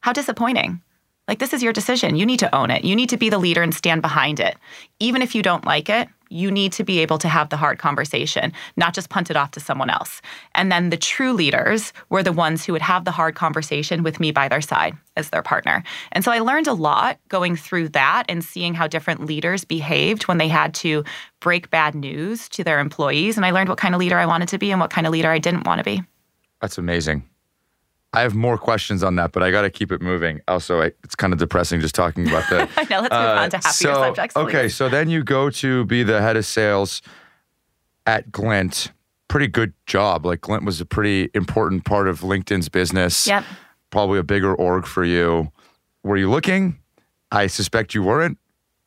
[0.00, 0.82] how disappointing.
[1.26, 2.16] Like, this is your decision.
[2.16, 2.84] You need to own it.
[2.84, 4.58] You need to be the leader and stand behind it.
[5.00, 7.78] Even if you don't like it, you need to be able to have the hard
[7.78, 10.20] conversation, not just punt it off to someone else.
[10.54, 14.18] And then the true leaders were the ones who would have the hard conversation with
[14.18, 15.82] me by their side as their partner.
[16.12, 20.26] And so I learned a lot going through that and seeing how different leaders behaved
[20.26, 21.04] when they had to
[21.40, 23.36] break bad news to their employees.
[23.36, 25.12] And I learned what kind of leader I wanted to be and what kind of
[25.12, 26.02] leader I didn't want to be.
[26.60, 27.28] That's amazing.
[28.14, 30.40] I have more questions on that, but I got to keep it moving.
[30.46, 32.68] Also, I, it's kind of depressing just talking about that.
[32.76, 33.00] I know.
[33.00, 34.34] Let's move uh, on to happier so, subjects.
[34.34, 34.42] Please.
[34.42, 37.00] Okay, so then you go to be the head of sales
[38.06, 38.92] at Glint.
[39.28, 40.26] Pretty good job.
[40.26, 43.26] Like Glint was a pretty important part of LinkedIn's business.
[43.26, 43.44] Yep.
[43.90, 45.50] Probably a bigger org for you.
[46.02, 46.78] Were you looking?
[47.30, 48.36] I suspect you weren't.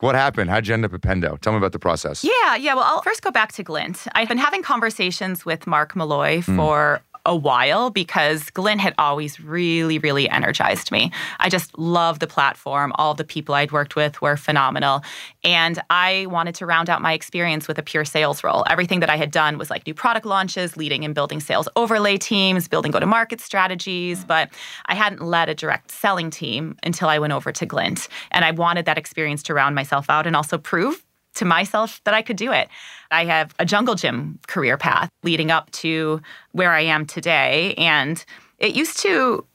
[0.00, 0.50] What happened?
[0.50, 1.40] How'd you end up at Pendo?
[1.40, 2.22] Tell me about the process.
[2.22, 2.74] Yeah, yeah.
[2.74, 4.06] Well, I'll first go back to Glint.
[4.14, 6.56] I've been having conversations with Mark Malloy hmm.
[6.56, 11.12] for mm a while because Glint had always really, really energized me.
[11.38, 12.92] I just love the platform.
[12.94, 15.02] All the people I'd worked with were phenomenal.
[15.44, 18.64] And I wanted to round out my experience with a pure sales role.
[18.68, 22.16] Everything that I had done was like new product launches, leading and building sales overlay
[22.16, 24.48] teams, building go to market strategies, but
[24.86, 28.08] I hadn't led a direct selling team until I went over to Glint.
[28.30, 31.05] And I wanted that experience to round myself out and also prove
[31.36, 32.68] to myself that I could do it.
[33.10, 36.20] I have a jungle gym career path leading up to
[36.52, 37.74] where I am today.
[37.74, 38.24] And
[38.58, 39.46] it used to,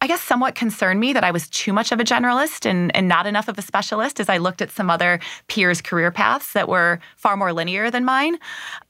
[0.00, 3.08] I guess, somewhat concern me that I was too much of a generalist and, and
[3.08, 6.68] not enough of a specialist as I looked at some other peers' career paths that
[6.68, 8.38] were far more linear than mine.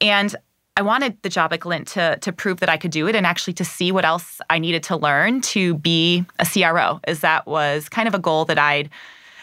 [0.00, 0.34] And
[0.78, 3.26] I wanted the job at Glint to, to prove that I could do it and
[3.26, 7.46] actually to see what else I needed to learn to be a CRO, as that
[7.46, 8.88] was kind of a goal that I'd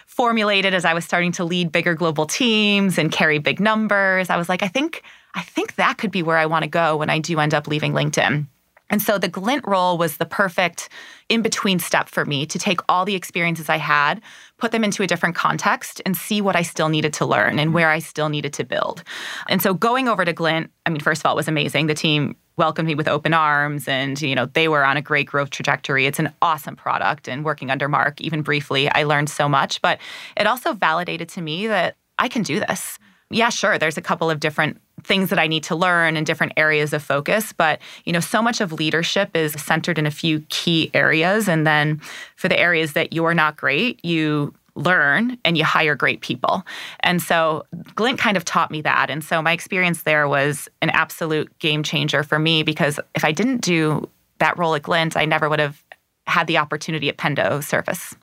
[0.06, 4.30] formulated as I was starting to lead bigger global teams and carry big numbers.
[4.30, 5.04] I was like, I think
[5.36, 7.68] I think that could be where I want to go when I do end up
[7.68, 8.48] leaving LinkedIn.
[8.89, 10.89] And so the Glint role was the perfect
[11.28, 14.22] in between step for me to take all the experiences I had,
[14.58, 17.74] put them into a different context, and see what I still needed to learn and
[17.74, 19.04] where I still needed to build.
[19.50, 21.88] And so going over to Glint, I mean, first of all, it was amazing.
[21.88, 25.28] The team welcomed me with open arms and you know they were on a great
[25.28, 26.06] growth trajectory.
[26.06, 30.00] It's an awesome product and working under mark even briefly i learned so much but
[30.38, 33.00] it also validated to me that i can do this.
[33.30, 36.54] Yeah sure there's a couple of different things that i need to learn and different
[36.58, 40.39] areas of focus but you know so much of leadership is centered in a few
[40.50, 42.00] key areas and then
[42.36, 46.64] for the areas that you're not great you learn and you hire great people.
[47.00, 49.10] And so Glint kind of taught me that.
[49.10, 53.32] And so my experience there was an absolute game changer for me because if I
[53.32, 54.10] didn't do
[54.40, 55.82] that role at Glint, I never would have
[56.28, 58.16] had the opportunity at Pendo Service.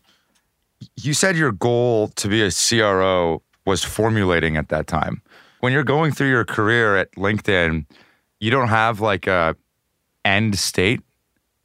[0.97, 5.23] You said your goal to be a CRO was formulating at that time.
[5.61, 7.87] When you're going through your career at LinkedIn,
[8.41, 9.57] you don't have like a
[10.25, 11.01] end state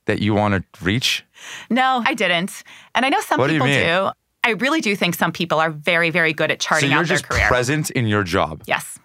[0.06, 1.26] that you want to reach?
[1.70, 2.64] No, I didn't.
[2.96, 3.74] And I know some people do.
[3.74, 4.10] do.
[4.48, 7.18] I really do think some people are very, very good at charting so out their
[7.18, 7.48] career.
[7.48, 8.64] present in your job.
[8.66, 8.98] Yes.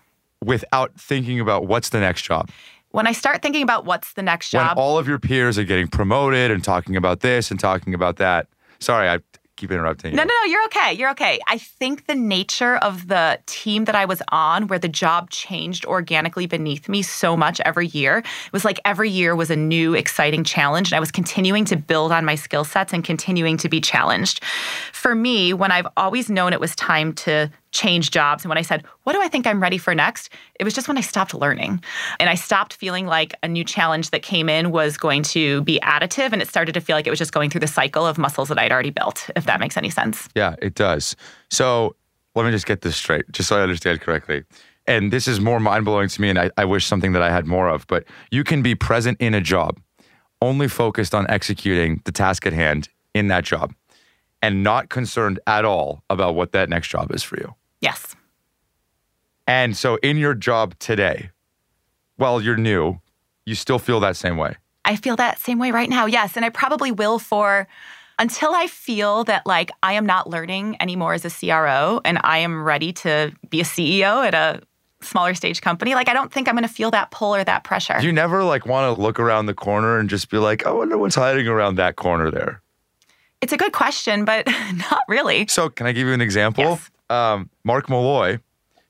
[0.44, 2.48] Without thinking about what's the next job.
[2.92, 4.76] when I start thinking about what's the next job.
[4.76, 8.18] When all of your peers are getting promoted and talking about this and talking about
[8.18, 8.46] that.
[8.78, 9.18] Sorry, I
[9.62, 10.16] keep interrupting you.
[10.16, 10.92] No, no, no, you're okay.
[10.92, 11.38] You're okay.
[11.46, 15.86] I think the nature of the team that I was on, where the job changed
[15.86, 19.94] organically beneath me so much every year, it was like every year was a new,
[19.94, 20.90] exciting challenge.
[20.90, 24.42] And I was continuing to build on my skill sets and continuing to be challenged.
[24.92, 28.44] For me, when I've always known it was time to change jobs.
[28.44, 30.30] And when I said, What do I think I'm ready for next?
[30.60, 31.82] It was just when I stopped learning.
[32.20, 35.80] And I stopped feeling like a new challenge that came in was going to be
[35.82, 36.32] additive.
[36.32, 38.48] And it started to feel like it was just going through the cycle of muscles
[38.48, 40.28] that I'd already built, if that makes any sense.
[40.34, 41.16] Yeah, it does.
[41.50, 41.96] So
[42.34, 44.44] let me just get this straight, just so I understand correctly.
[44.86, 47.30] And this is more mind blowing to me, and I, I wish something that I
[47.30, 47.86] had more of.
[47.86, 49.80] But you can be present in a job,
[50.40, 53.74] only focused on executing the task at hand in that job,
[54.40, 57.54] and not concerned at all about what that next job is for you.
[57.82, 58.16] Yes.
[59.46, 61.30] And so, in your job today,
[62.16, 63.00] while you're new,
[63.44, 64.56] you still feel that same way.
[64.84, 66.06] I feel that same way right now.
[66.06, 66.36] Yes.
[66.36, 67.68] And I probably will for
[68.18, 72.38] until I feel that like I am not learning anymore as a CRO and I
[72.38, 74.62] am ready to be a CEO at a
[75.00, 75.94] smaller stage company.
[75.94, 77.96] Like I don't think I'm going to feel that pull or that pressure.
[78.00, 80.70] Do you never like want to look around the corner and just be like, I
[80.70, 82.62] wonder what's hiding around that corner there?
[83.42, 85.46] it's a good question, but not really.
[85.48, 86.64] So, can I give you an example?
[86.64, 86.90] Yes.
[87.12, 88.38] Um, Mark Malloy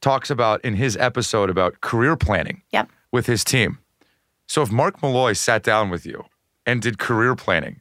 [0.00, 2.88] talks about in his episode about career planning Yep.
[3.10, 3.78] with his team.
[4.46, 6.24] So, if Mark Malloy sat down with you
[6.66, 7.80] and did career planning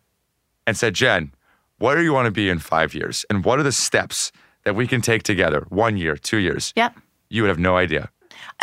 [0.65, 1.31] and said, Jen,
[1.79, 3.25] where do you want to be in five years?
[3.29, 4.31] And what are the steps
[4.63, 5.65] that we can take together?
[5.69, 6.73] One year, two years.
[6.75, 6.95] Yep.
[7.29, 8.09] You would have no idea.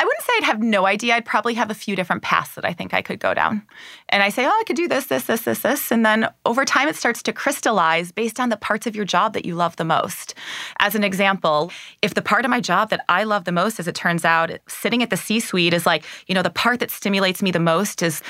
[0.00, 1.16] I wouldn't say I'd have no idea.
[1.16, 3.62] I'd probably have a few different paths that I think I could go down.
[4.08, 5.90] And I say, oh, I could do this, this, this, this, this.
[5.90, 9.32] And then over time, it starts to crystallize based on the parts of your job
[9.32, 10.36] that you love the most.
[10.78, 13.88] As an example, if the part of my job that I love the most, as
[13.88, 16.92] it turns out, sitting at the C suite is like, you know, the part that
[16.92, 18.22] stimulates me the most is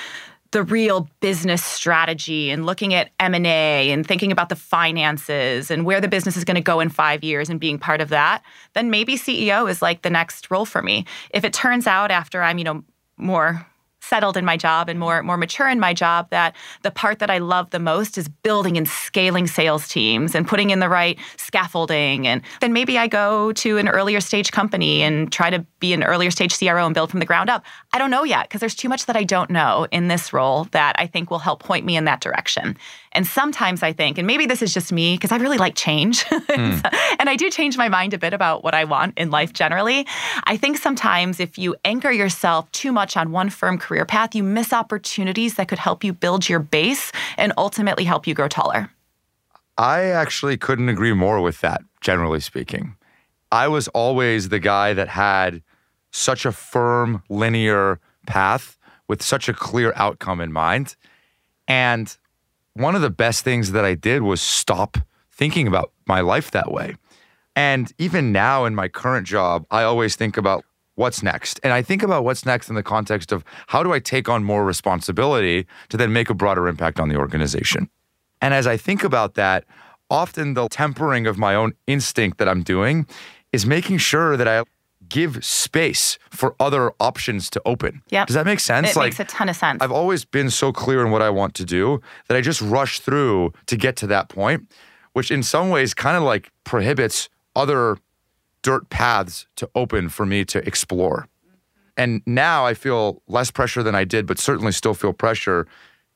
[0.50, 6.00] the real business strategy and looking at m&a and thinking about the finances and where
[6.00, 8.42] the business is going to go in five years and being part of that
[8.74, 11.04] then maybe ceo is like the next role for me.
[11.30, 12.84] If it turns out after i'm you know
[13.16, 13.66] more
[14.08, 17.30] settled in my job and more more mature in my job that the part that
[17.30, 21.18] I love the most is building and scaling sales teams and putting in the right
[21.36, 25.92] scaffolding and then maybe I go to an earlier stage company and try to be
[25.92, 27.64] an earlier stage CRO and build from the ground up.
[27.92, 30.64] I don't know yet because there's too much that I don't know in this role
[30.72, 32.76] that I think will help point me in that direction.
[33.12, 36.24] And sometimes I think, and maybe this is just me because I really like change.
[36.48, 36.80] Hmm.
[37.20, 40.06] and I do change my mind a bit about what I want in life generally.
[40.44, 44.42] I think sometimes if you anchor yourself too much on one firm career path, you
[44.42, 48.90] miss opportunities that could help you build your base and ultimately help you grow taller.
[49.76, 52.96] I actually couldn't agree more with that, generally speaking.
[53.52, 55.62] I was always the guy that had
[56.10, 60.96] such a firm, linear path with such a clear outcome in mind.
[61.66, 62.16] And
[62.78, 64.98] one of the best things that I did was stop
[65.32, 66.94] thinking about my life that way.
[67.56, 70.64] And even now in my current job, I always think about
[70.94, 71.60] what's next.
[71.62, 74.44] And I think about what's next in the context of how do I take on
[74.44, 77.88] more responsibility to then make a broader impact on the organization.
[78.40, 79.64] And as I think about that,
[80.10, 83.06] often the tempering of my own instinct that I'm doing
[83.52, 84.62] is making sure that I
[85.08, 88.02] give space for other options to open.
[88.10, 88.24] Yeah.
[88.24, 88.96] Does that make sense?
[88.96, 89.82] It makes a ton of sense.
[89.82, 93.00] I've always been so clear in what I want to do that I just rush
[93.00, 94.70] through to get to that point,
[95.12, 97.98] which in some ways kind of like prohibits other
[98.62, 101.28] dirt paths to open for me to explore.
[101.96, 105.66] And now I feel less pressure than I did, but certainly still feel pressure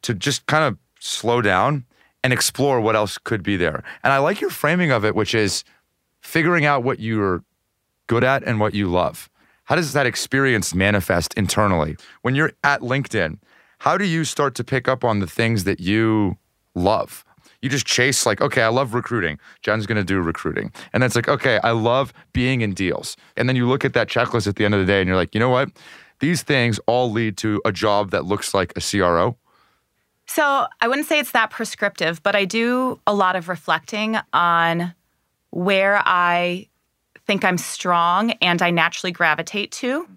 [0.03, 1.85] to just kind of slow down
[2.23, 3.83] and explore what else could be there.
[4.05, 5.65] And I like your framing of it, which is
[6.21, 7.43] figuring out what you're
[8.13, 9.31] good at and what you love.
[9.65, 11.97] How does that experience manifest internally?
[12.21, 13.39] When you're at LinkedIn,
[13.79, 16.37] how do you start to pick up on the things that you
[16.75, 17.25] love?
[17.63, 19.39] You just chase, like, okay, I love recruiting.
[19.63, 20.73] Jen's gonna do recruiting.
[20.93, 23.17] And then it's like, okay, I love being in deals.
[23.39, 25.17] And then you look at that checklist at the end of the day and you're
[25.17, 25.71] like, you know what?
[26.21, 29.39] These things all lead to a job that looks like a CRO.
[30.27, 34.93] So I wouldn't say it's that prescriptive, but I do a lot of reflecting on
[35.49, 36.69] where I
[37.27, 40.09] think I'm strong and I naturally gravitate to,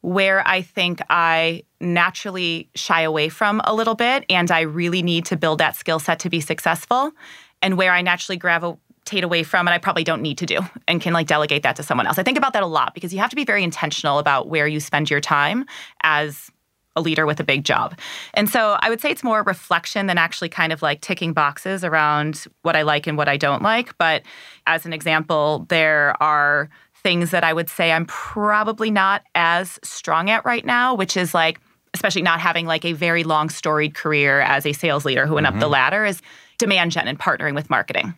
[0.00, 5.24] where I think I naturally shy away from a little bit and I really need
[5.26, 7.12] to build that skill set to be successful,
[7.60, 11.00] and where I naturally gravitate away from and I probably don't need to do and
[11.00, 12.18] can like delegate that to someone else.
[12.18, 14.66] I think about that a lot because you have to be very intentional about where
[14.66, 15.64] you spend your time
[16.02, 16.50] as
[16.98, 17.98] a leader with a big job.
[18.34, 21.84] And so I would say it's more reflection than actually kind of like ticking boxes
[21.84, 23.96] around what I like and what I don't like.
[23.98, 24.22] But
[24.66, 26.68] as an example, there are
[27.02, 31.32] things that I would say I'm probably not as strong at right now, which is
[31.32, 31.60] like
[31.94, 35.46] especially not having like a very long storied career as a sales leader who went
[35.46, 35.72] up the mm-hmm.
[35.72, 36.20] ladder, is
[36.58, 38.14] demand gen and partnering with marketing.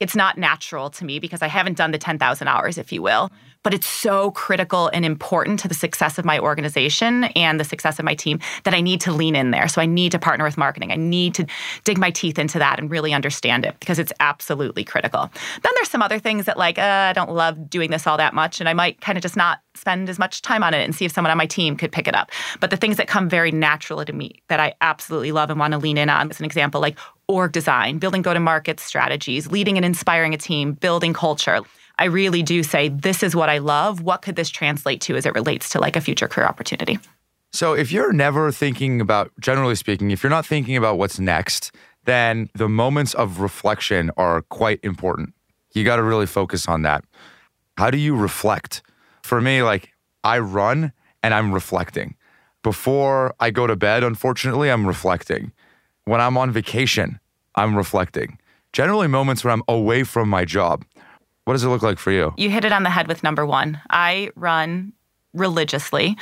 [0.00, 3.30] It's not natural to me because I haven't done the 10,000 hours, if you will
[3.62, 7.98] but it's so critical and important to the success of my organization and the success
[7.98, 9.68] of my team that I need to lean in there.
[9.68, 10.92] So I need to partner with marketing.
[10.92, 11.46] I need to
[11.84, 15.30] dig my teeth into that and really understand it because it's absolutely critical.
[15.62, 18.34] Then there's some other things that like uh, I don't love doing this all that
[18.34, 20.94] much, and I might kind of just not spend as much time on it and
[20.94, 22.30] see if someone on my team could pick it up.
[22.60, 25.72] But the things that come very naturally to me that I absolutely love and want
[25.72, 26.98] to lean in on, as an example, like
[27.30, 31.60] org design, building go to market strategies, leading and inspiring a team, building culture.
[31.98, 34.02] I really do say, this is what I love.
[34.02, 36.98] What could this translate to as it relates to like a future career opportunity?
[37.52, 41.72] So, if you're never thinking about, generally speaking, if you're not thinking about what's next,
[42.04, 45.34] then the moments of reflection are quite important.
[45.74, 47.04] You got to really focus on that.
[47.76, 48.82] How do you reflect?
[49.22, 49.90] For me, like
[50.24, 52.16] I run and I'm reflecting.
[52.62, 55.52] Before I go to bed, unfortunately, I'm reflecting.
[56.04, 57.20] When I'm on vacation,
[57.54, 58.38] I'm reflecting.
[58.72, 60.84] Generally, moments when I'm away from my job.
[61.44, 62.32] What does it look like for you?
[62.36, 63.80] You hit it on the head with number one.
[63.90, 64.92] I run
[65.34, 66.16] religiously.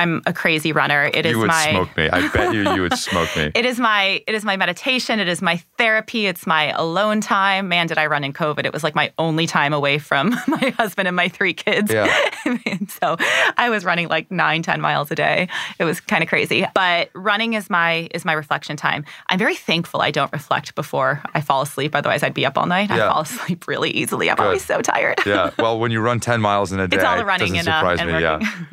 [0.00, 1.10] I'm a crazy runner.
[1.12, 2.08] It is you would my smoke me.
[2.08, 3.50] I bet you you would smoke me.
[3.54, 5.20] it is my it is my meditation.
[5.20, 6.26] It is my therapy.
[6.26, 7.68] It's my alone time.
[7.68, 8.64] Man, did I run in COVID?
[8.64, 11.92] It was like my only time away from my husband and my three kids.
[11.92, 12.06] Yeah.
[12.88, 13.16] so
[13.58, 15.48] I was running like nine, ten miles a day.
[15.78, 16.66] It was kind of crazy.
[16.74, 19.04] But running is my is my reflection time.
[19.28, 21.94] I'm very thankful I don't reflect before I fall asleep.
[21.94, 22.88] Otherwise, I'd be up all night.
[22.88, 23.06] Yeah.
[23.06, 24.30] I fall asleep really easily.
[24.30, 24.44] I'm Good.
[24.46, 25.18] always so tired.
[25.26, 25.50] yeah.
[25.58, 27.68] Well, when you run 10 miles in a day, It's all the running doesn't and,
[27.68, 28.14] uh, surprise and me.
[28.14, 28.46] working.
[28.46, 28.64] Yeah.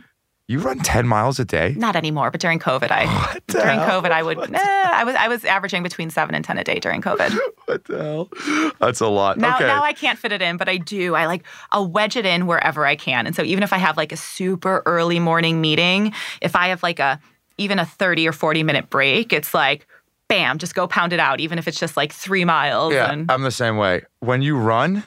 [0.49, 1.73] You run 10 miles a day?
[1.75, 4.01] Not anymore, but during COVID, I during hell?
[4.01, 6.79] COVID I would eh, I was I was averaging between seven and ten a day
[6.79, 7.38] during COVID.
[7.67, 8.71] What the hell?
[8.79, 9.38] That's a lot.
[9.38, 9.67] Now okay.
[9.67, 11.15] now I can't fit it in, but I do.
[11.15, 13.27] I like I'll wedge it in wherever I can.
[13.27, 16.81] And so even if I have like a super early morning meeting, if I have
[16.81, 17.19] like a
[17.57, 19.86] even a 30 or 40 minute break, it's like
[20.29, 22.93] bam, just go pound it out, even if it's just like three miles.
[22.93, 24.03] yeah, And I'm the same way.
[24.19, 25.03] When you run,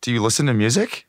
[0.00, 1.05] do you listen to music?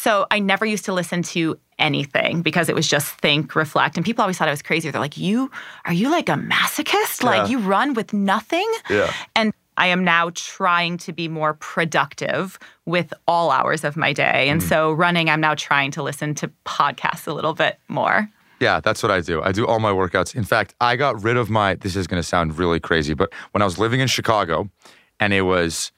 [0.00, 3.98] So I never used to listen to anything because it was just think, reflect.
[3.98, 4.90] And people always thought I was crazy.
[4.90, 5.50] They're like, You
[5.84, 7.22] are you like a masochist?
[7.22, 7.28] Yeah.
[7.28, 8.66] Like you run with nothing?
[8.88, 9.12] Yeah.
[9.36, 14.48] And I am now trying to be more productive with all hours of my day.
[14.48, 14.68] And mm.
[14.68, 18.30] so running, I'm now trying to listen to podcasts a little bit more.
[18.58, 19.42] Yeah, that's what I do.
[19.42, 20.34] I do all my workouts.
[20.34, 23.32] In fact, I got rid of my, this is going to sound really crazy, but
[23.52, 24.70] when I was living in Chicago
[25.18, 25.92] and it was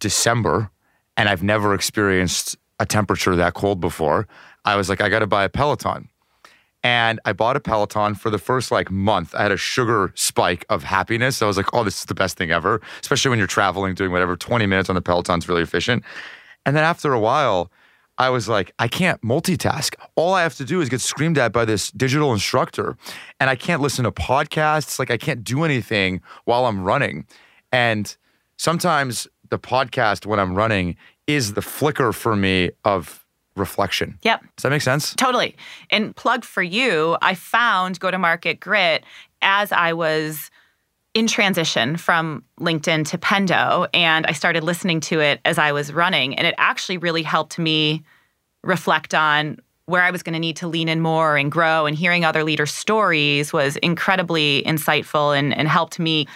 [0.00, 0.70] December
[1.16, 4.26] and I've never experienced a temperature that cold before,
[4.64, 6.08] I was like, I got to buy a Peloton.
[6.82, 9.36] And I bought a Peloton for the first like month.
[9.36, 11.40] I had a sugar spike of happiness.
[11.40, 14.10] I was like, oh, this is the best thing ever, especially when you're traveling, doing
[14.10, 14.36] whatever.
[14.36, 16.02] 20 minutes on the Peloton's really efficient.
[16.66, 17.70] And then after a while,
[18.18, 19.94] I was like, I can't multitask.
[20.16, 22.96] All I have to do is get screamed at by this digital instructor,
[23.38, 24.98] and I can't listen to podcasts.
[24.98, 27.26] Like, I can't do anything while I'm running.
[27.70, 28.14] And
[28.56, 33.24] sometimes the podcast when I'm running is the flicker for me of
[33.56, 34.18] reflection.
[34.22, 34.40] Yep.
[34.56, 35.14] Does that make sense?
[35.14, 35.56] Totally.
[35.90, 39.04] And plug for you, I found Go to Market Grit
[39.42, 40.50] as I was
[41.14, 45.92] in transition from LinkedIn to Pendo, and I started listening to it as I was
[45.92, 46.34] running.
[46.34, 48.02] And it actually really helped me
[48.64, 51.84] reflect on where I was going to need to lean in more and grow.
[51.84, 56.26] And hearing other leaders' stories was incredibly insightful and, and helped me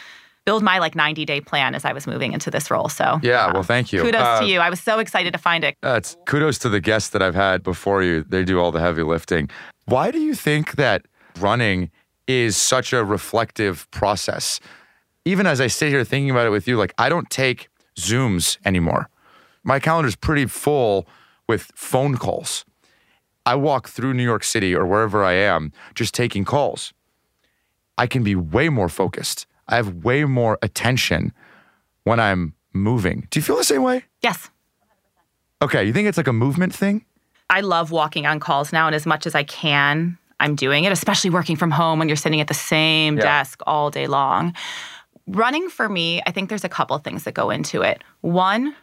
[0.47, 2.89] build my like 90 day plan as I was moving into this role.
[2.89, 4.01] So, Yeah, uh, well, thank you.
[4.01, 4.61] Kudos Uh, to you.
[4.61, 5.75] I was so excited to find it.
[5.85, 8.25] Uh, it's kudos to the guests that I've had before you.
[8.27, 9.51] They do all the heavy lifting.
[9.85, 11.03] Why do you think that
[11.39, 11.91] running
[12.27, 14.61] is such a reflective process?
[15.25, 18.57] Even as I sit here thinking about it with you, like I don't take Zooms
[18.65, 19.09] anymore.
[19.65, 21.09] My calendar is pretty full
[21.49, 22.65] with phone calls.
[23.45, 26.93] I walk through New York City or wherever I am just taking calls.
[27.99, 29.47] I can be way more focused.
[29.69, 31.33] I have way more attention
[32.05, 33.27] when I'm moving.
[33.31, 34.05] Do you feel the same way?
[34.23, 34.51] Yes.
[35.63, 37.05] Okay, you think it's like a movement thing?
[37.49, 40.93] I love walking on calls now, and as much as I can, I'm doing it,
[40.93, 43.23] especially working from home when you're sitting at the same Yeah.
[43.23, 44.55] desk all day long.
[45.27, 48.03] Running for me, I think there's a couple things that go into it.
[48.21, 48.75] One,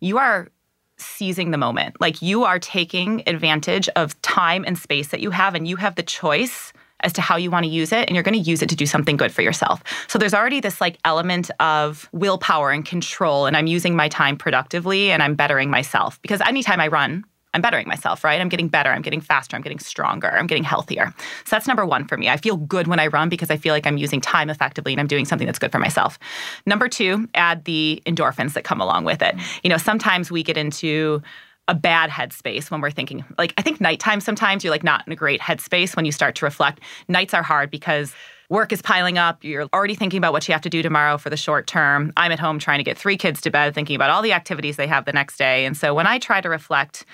[0.00, 0.48] you are
[0.96, 2.00] seizing the moment.
[2.00, 5.94] Like you are taking advantage of time and space that you have, and you have
[5.96, 8.62] the choice as to how you want to use it and you're going to use
[8.62, 9.82] it to do something good for yourself.
[10.08, 14.36] So there's already this like element of willpower and control and I'm using my time
[14.36, 18.40] productively and I'm bettering myself because anytime I run I'm bettering myself, right?
[18.40, 21.14] I'm getting better, I'm getting faster, I'm getting stronger, I'm getting healthier.
[21.44, 22.28] So that's number 1 for me.
[22.28, 25.00] I feel good when I run because I feel like I'm using time effectively and
[25.00, 26.18] I'm doing something that's good for myself.
[26.66, 29.34] Number 2, add the endorphins that come along with it.
[29.62, 31.22] You know, sometimes we get into
[31.68, 35.12] a bad headspace when we're thinking like I think nighttime sometimes you're like not in
[35.12, 36.80] a great headspace when you start to reflect.
[37.08, 38.14] Nights are hard because
[38.48, 39.44] work is piling up.
[39.44, 42.12] You're already thinking about what you have to do tomorrow for the short term.
[42.16, 44.76] I'm at home trying to get three kids to bed, thinking about all the activities
[44.76, 45.66] they have the next day.
[45.66, 47.04] And so when I try to reflect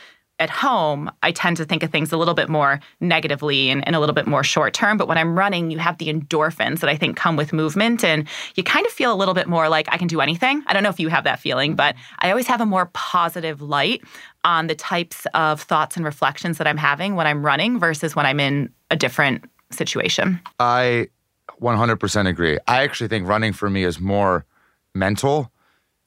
[0.41, 3.95] at home, I tend to think of things a little bit more negatively and, and,
[3.95, 4.97] a little bit more short term.
[4.97, 8.26] But when I'm running, you have the endorphins that I think come with movement, and
[8.57, 10.64] you kind of feel a little bit more like I can do anything.
[10.66, 13.62] I don't know if you have that feeling, but I always have a more positive
[13.62, 14.03] light
[14.45, 18.26] on the types of thoughts and reflections that I'm having when I'm running versus when
[18.26, 20.41] I'm in a different situation.
[20.59, 21.09] I
[21.61, 22.59] 100% agree.
[22.66, 24.45] I actually think running for me is more
[24.95, 25.53] mental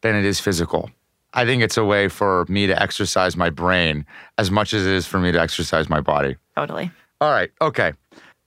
[0.01, 0.91] than it is physical.
[1.33, 4.05] I think it's a way for me to exercise my brain
[4.37, 6.37] as much as it is for me to exercise my body.
[6.55, 6.91] Totally.
[7.21, 7.51] All right.
[7.61, 7.93] Okay.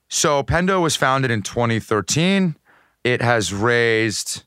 [0.09, 2.57] So Pendo was founded in 2013.
[3.05, 4.45] It has raised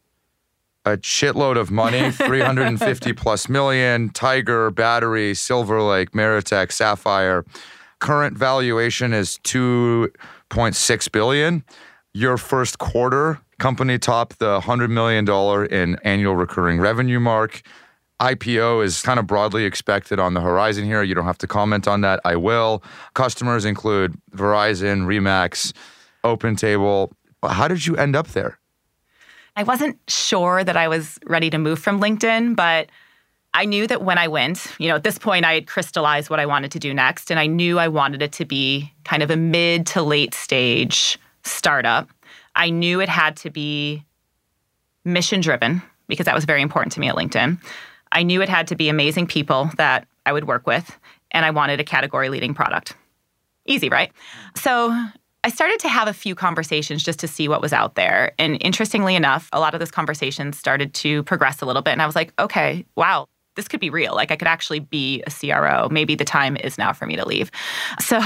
[0.86, 7.46] a shitload of money 350 plus million tiger battery silver lake meritech sapphire
[8.00, 11.64] current valuation is 2.6 billion
[12.14, 15.26] your first quarter company topped the $100 million
[15.72, 17.62] in annual recurring revenue mark
[18.24, 21.04] IPO is kind of broadly expected on the horizon here.
[21.04, 22.22] You don't have to comment on that.
[22.24, 22.82] I will.
[23.16, 25.74] Customers include Verizon, Remax,
[26.24, 27.12] OpenTable.
[27.44, 28.58] How did you end up there?
[29.58, 32.90] I wasn't sure that I was ready to move from LinkedIn, but
[33.54, 36.40] I knew that when I went, you know, at this point, I had crystallized what
[36.40, 37.30] I wanted to do next.
[37.30, 41.20] And I knew I wanted it to be kind of a mid to late stage
[41.44, 42.10] startup.
[42.56, 44.06] I knew it had to be
[45.04, 47.60] mission driven because that was very important to me at LinkedIn.
[48.14, 50.98] I knew it had to be amazing people that I would work with,
[51.32, 52.96] and I wanted a category leading product.
[53.66, 54.12] Easy, right?
[54.56, 54.92] So
[55.44, 58.34] I started to have a few conversations just to see what was out there.
[58.40, 61.92] And interestingly enough, a lot of those conversations started to progress a little bit.
[61.92, 64.16] And I was like, okay, wow, this could be real.
[64.16, 65.90] Like I could actually be a CRO.
[65.90, 67.52] Maybe the time is now for me to leave.
[68.00, 68.20] So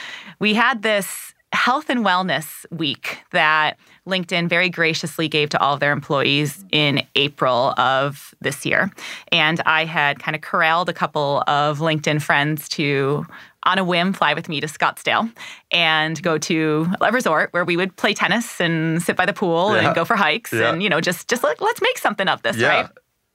[0.40, 5.80] we had this health and wellness week that LinkedIn very graciously gave to all of
[5.80, 8.90] their employees in April of this year.
[9.32, 13.26] And I had kind of corralled a couple of LinkedIn friends to
[13.64, 15.30] on a whim fly with me to Scottsdale
[15.70, 19.74] and go to a resort where we would play tennis and sit by the pool
[19.74, 19.86] yeah.
[19.86, 20.72] and go for hikes yeah.
[20.72, 22.68] and you know just just like let's make something of this, yeah.
[22.68, 22.90] right?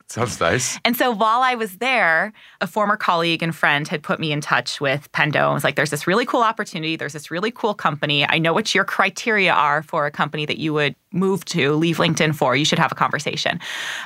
[0.07, 0.77] Sounds nice.
[0.85, 4.41] And so while I was there, a former colleague and friend had put me in
[4.41, 5.49] touch with Pendo.
[5.49, 6.95] I was like, there's this really cool opportunity.
[6.95, 8.25] There's this really cool company.
[8.27, 11.97] I know what your criteria are for a company that you would move to, leave
[11.97, 12.55] LinkedIn for.
[12.55, 13.59] You should have a conversation.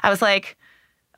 [0.04, 0.58] I was like,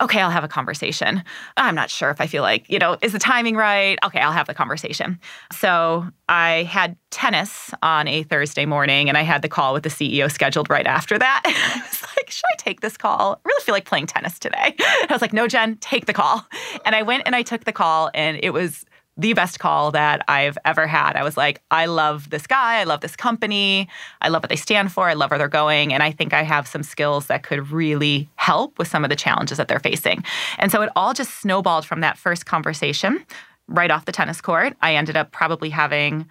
[0.02, 1.24] okay, I'll have a conversation.
[1.58, 4.00] I'm not sure if I feel like, you know, is the timing right?
[4.04, 5.20] Okay, I'll have the conversation.
[5.52, 9.90] So I had tennis on a Thursday morning and I had the call with the
[9.90, 11.42] CEO scheduled right after that.
[11.46, 13.42] I was like, should I take this call?
[13.44, 14.76] I really feel like playing tennis today.
[14.80, 16.46] I was like, no, Jen, take the call.
[16.86, 18.86] And I went and I took the call and it was
[19.20, 21.16] the best call that I've ever had.
[21.16, 22.80] I was like, I love this guy.
[22.80, 23.90] I love this company.
[24.22, 25.10] I love what they stand for.
[25.10, 25.94] I love where they're going.
[25.94, 29.18] And I think I have some skills that could really help with some of the
[29.18, 30.24] challenges that they're facing.
[30.58, 33.26] And so it all just snowballed from that first conversation
[33.68, 34.76] right off the tennis court.
[34.82, 36.26] I ended up probably having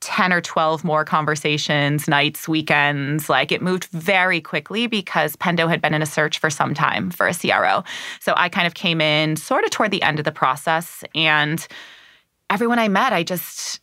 [0.00, 3.28] 10 or 12 more conversations, nights, weekends.
[3.28, 7.10] Like it moved very quickly because Pendo had been in a search for some time
[7.10, 7.84] for a CRO.
[8.20, 11.66] So I kind of came in sort of toward the end of the process and
[12.50, 13.80] everyone I met, I just,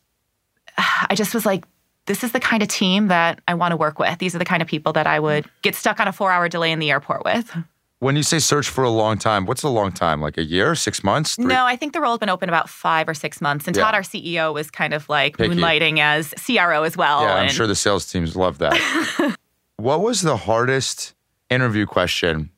[0.78, 1.65] I just was like,
[2.05, 4.20] this is the kind of team that I want to work with.
[4.20, 6.47] These are the kind of people that I would get stuck on a four hour
[6.47, 7.55] delay in the airport with.
[7.99, 10.22] When you say search for a long time, what's a long time?
[10.22, 11.36] Like a year, six months?
[11.36, 11.45] Three?
[11.45, 13.65] No, I think the role has been open about five or six months.
[13.68, 13.84] And yeah.
[13.84, 15.55] Todd, our CEO, was kind of like Picky.
[15.55, 17.24] moonlighting as CRO as well.
[17.24, 19.36] Yeah, I'm sure the sales teams love that.
[19.78, 21.15] what was the hardest
[21.49, 22.51] interview question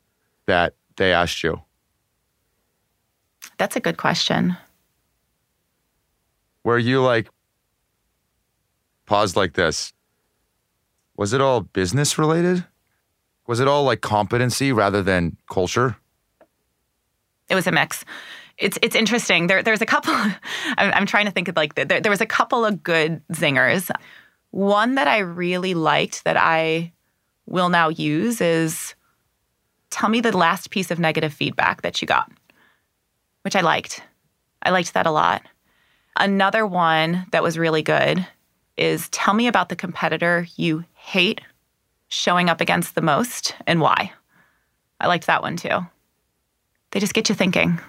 [0.45, 1.62] that they asked you?
[3.57, 4.57] That's a good question
[6.64, 7.30] where you like
[9.05, 9.93] paused like this?
[11.18, 12.66] Was it all business related?
[13.47, 15.97] Was it all like competency rather than culture?
[17.49, 18.05] It was a mix.
[18.57, 19.47] It's it's interesting.
[19.47, 20.14] There there's a couple.
[20.14, 20.34] I'm,
[20.78, 23.89] I'm trying to think of like there, there was a couple of good zingers.
[24.51, 26.93] One that I really liked that I
[27.45, 28.95] will now use is
[29.89, 32.32] tell me the last piece of negative feedback that you got,
[33.41, 34.03] which I liked.
[34.62, 35.41] I liked that a lot.
[36.20, 38.28] Another one that was really good
[38.78, 41.42] is tell me about the competitor you hate
[42.10, 44.12] showing up against the most and why.
[45.00, 45.86] I liked that one too.
[46.92, 47.80] They just get you thinking.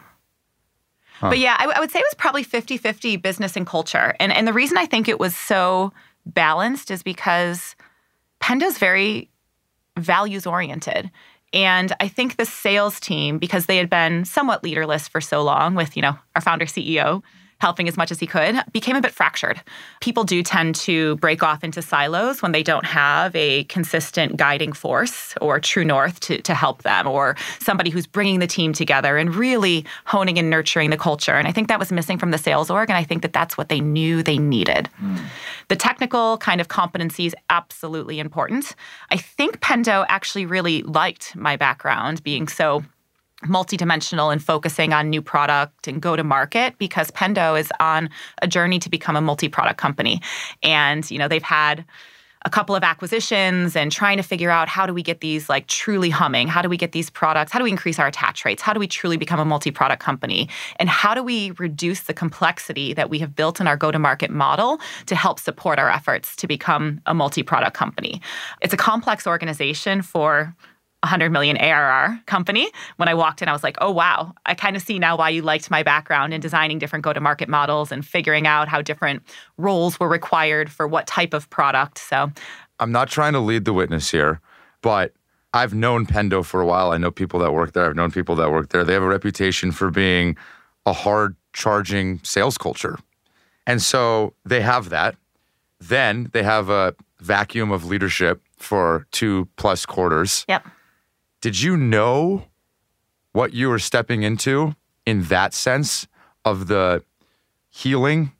[1.18, 1.30] Huh.
[1.30, 4.14] But yeah, I, I, would say it was probably 50 50 business and culture.
[4.20, 5.92] And, and the reason I think it was so
[6.24, 7.76] balanced is because
[8.40, 9.28] Pendo's very
[9.98, 11.10] values oriented.
[11.52, 15.74] And I think the sales team, because they had been somewhat leaderless for so long
[15.74, 17.22] with, you know, our founder CEO,
[17.60, 19.60] helping as much as he could, became a bit fractured.
[20.00, 24.72] People do tend to break off into silos when they don't have a consistent guiding
[24.72, 29.16] force or true north to, to help them, or somebody who's bringing the team together
[29.16, 31.34] and really honing and nurturing the culture.
[31.34, 32.90] And I think that was missing from the sales org.
[32.90, 34.88] And I think that that's what they knew they needed.
[35.02, 35.20] Mm.
[35.68, 38.74] The technical kind of competency is absolutely important.
[39.10, 42.84] I think Pendo actually really liked my background being so
[43.44, 48.10] multidimensional and focusing on new product and go to market because Pendo is on
[48.42, 50.20] a journey to become a multi-product company.
[50.62, 51.84] And, you know, they've had
[52.44, 55.66] a couple of acquisitions and trying to figure out how do we get these like
[55.66, 56.48] truly humming?
[56.48, 57.52] How do we get these products?
[57.52, 58.62] How do we increase our attach rates?
[58.62, 60.48] How do we truly become a multi product company?
[60.76, 63.98] And how do we reduce the complexity that we have built in our go to
[63.98, 68.22] market model to help support our efforts to become a multi product company?
[68.62, 70.54] It's a complex organization for
[71.02, 72.70] 100 million ARR company.
[72.96, 75.30] When I walked in, I was like, oh, wow, I kind of see now why
[75.30, 78.82] you liked my background in designing different go to market models and figuring out how
[78.82, 79.22] different
[79.56, 81.98] roles were required for what type of product.
[81.98, 82.30] So
[82.78, 84.40] I'm not trying to lead the witness here,
[84.82, 85.14] but
[85.54, 86.92] I've known Pendo for a while.
[86.92, 87.86] I know people that work there.
[87.86, 88.84] I've known people that work there.
[88.84, 90.36] They have a reputation for being
[90.84, 92.98] a hard charging sales culture.
[93.66, 95.16] And so they have that.
[95.80, 100.44] Then they have a vacuum of leadership for two plus quarters.
[100.46, 100.66] Yep
[101.40, 102.44] did you know
[103.32, 104.74] what you were stepping into
[105.06, 106.06] in that sense
[106.44, 107.02] of the
[107.70, 108.32] healing,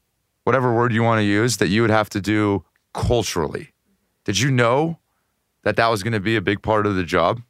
[0.45, 3.73] whatever word you want to use, that you would have to do culturally?
[4.25, 4.99] Did you know
[5.63, 7.41] that that was going to be a big part of the job?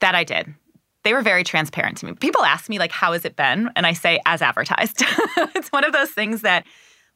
[0.00, 0.54] That I did.
[1.02, 2.14] They were very transparent to me.
[2.14, 3.70] People ask me, like, how has it been?
[3.76, 5.02] And I say, as advertised.
[5.54, 6.66] it's one of those things that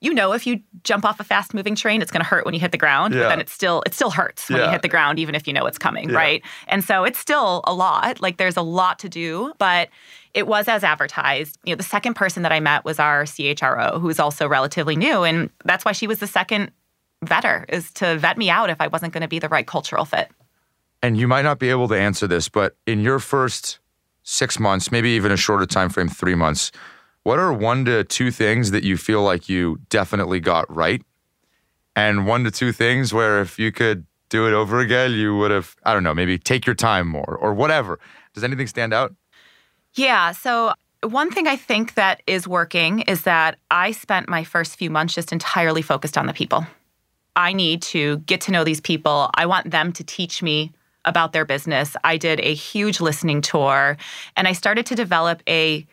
[0.00, 2.54] you know if you jump off a fast moving train it's going to hurt when
[2.54, 3.22] you hit the ground yeah.
[3.22, 4.66] but then it still it still hurts when yeah.
[4.66, 6.16] you hit the ground even if you know it's coming yeah.
[6.16, 9.88] right and so it's still a lot like there's a lot to do but
[10.34, 14.00] it was as advertised you know the second person that i met was our chro
[14.00, 16.70] who is also relatively new and that's why she was the second
[17.24, 20.04] vetter is to vet me out if i wasn't going to be the right cultural
[20.04, 20.30] fit
[21.02, 23.78] and you might not be able to answer this but in your first
[24.22, 26.70] six months maybe even a shorter time frame three months
[27.22, 31.02] what are one to two things that you feel like you definitely got right?
[31.96, 35.50] And one to two things where if you could do it over again, you would
[35.50, 37.98] have, I don't know, maybe take your time more or whatever.
[38.34, 39.14] Does anything stand out?
[39.94, 40.32] Yeah.
[40.32, 44.90] So, one thing I think that is working is that I spent my first few
[44.90, 46.66] months just entirely focused on the people.
[47.36, 49.30] I need to get to know these people.
[49.34, 50.72] I want them to teach me
[51.04, 51.96] about their business.
[52.02, 53.96] I did a huge listening tour
[54.36, 55.86] and I started to develop a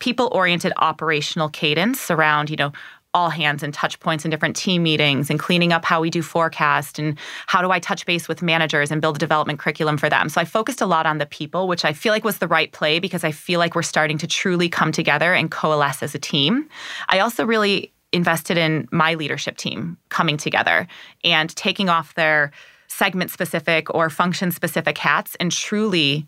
[0.00, 2.72] people oriented operational cadence around, you know,
[3.12, 6.22] all hands and touch points in different team meetings and cleaning up how we do
[6.22, 10.08] forecast and how do I touch base with managers and build a development curriculum for
[10.08, 10.28] them.
[10.28, 12.70] So I focused a lot on the people, which I feel like was the right
[12.70, 16.18] play because I feel like we're starting to truly come together and coalesce as a
[16.18, 16.68] team.
[17.08, 20.86] I also really invested in my leadership team coming together
[21.24, 22.52] and taking off their
[22.88, 26.26] segment specific or function specific hats and truly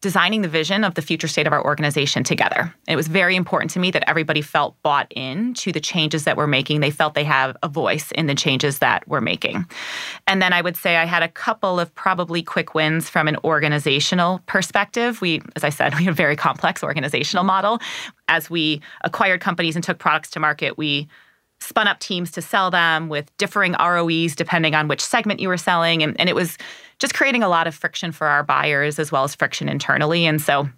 [0.00, 2.72] designing the vision of the future state of our organization together.
[2.86, 6.36] It was very important to me that everybody felt bought in to the changes that
[6.36, 6.80] we're making.
[6.80, 9.66] They felt they have a voice in the changes that we're making.
[10.28, 13.36] And then I would say I had a couple of probably quick wins from an
[13.42, 15.20] organizational perspective.
[15.20, 17.80] We, as I said, we have a very complex organizational model.
[18.28, 21.08] As we acquired companies and took products to market, we
[21.60, 25.56] spun up teams to sell them with differing ROEs depending on which segment you were
[25.56, 26.04] selling.
[26.04, 26.56] And, and it was
[26.98, 30.26] just creating a lot of friction for our buyers as well as friction internally.
[30.26, 30.68] And so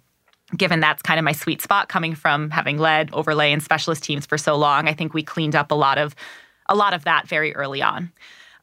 [0.55, 4.25] given that's kind of my sweet spot coming from having led overlay and specialist teams
[4.25, 6.15] for so long, I think we cleaned up a lot of
[6.67, 8.11] a lot of that very early on.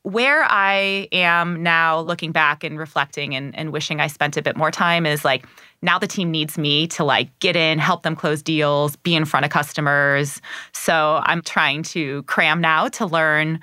[0.03, 4.57] Where I am now looking back and reflecting and, and wishing I spent a bit
[4.57, 5.47] more time is like
[5.83, 9.25] now the team needs me to like get in, help them close deals, be in
[9.25, 10.41] front of customers.
[10.73, 13.61] So I'm trying to cram now to learn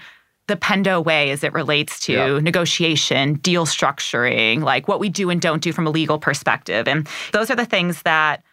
[0.47, 2.39] the Pendo way as it relates to yeah.
[2.39, 6.87] negotiation, deal structuring, like what we do and don't do from a legal perspective.
[6.87, 8.43] And those are the things that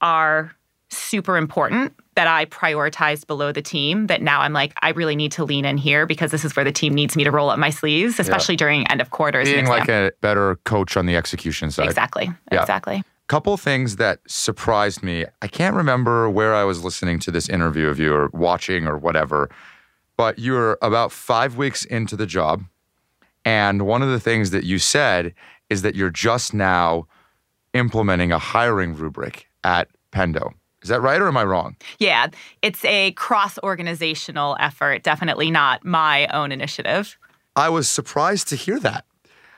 [0.00, 0.54] are
[0.88, 5.32] super important that I prioritized below the team that now I'm like, I really need
[5.32, 7.58] to lean in here because this is where the team needs me to roll up
[7.58, 8.58] my sleeves, especially yeah.
[8.58, 9.48] during end of quarters.
[9.48, 11.86] Being like a better coach on the execution side.
[11.86, 12.30] Exactly.
[12.52, 12.60] Yeah.
[12.60, 13.02] Exactly.
[13.28, 15.24] Couple things that surprised me.
[15.40, 18.98] I can't remember where I was listening to this interview of you or watching or
[18.98, 19.48] whatever
[20.16, 22.64] but you're about five weeks into the job.
[23.44, 25.34] And one of the things that you said
[25.68, 27.06] is that you're just now
[27.74, 30.52] implementing a hiring rubric at Pendo.
[30.82, 31.76] Is that right or am I wrong?
[31.98, 32.28] Yeah,
[32.60, 37.16] it's a cross organizational effort, definitely not my own initiative.
[37.54, 39.04] I was surprised to hear that.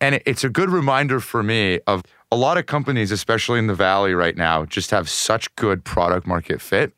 [0.01, 3.75] And it's a good reminder for me of a lot of companies, especially in the
[3.75, 6.93] Valley right now, just have such good product market fit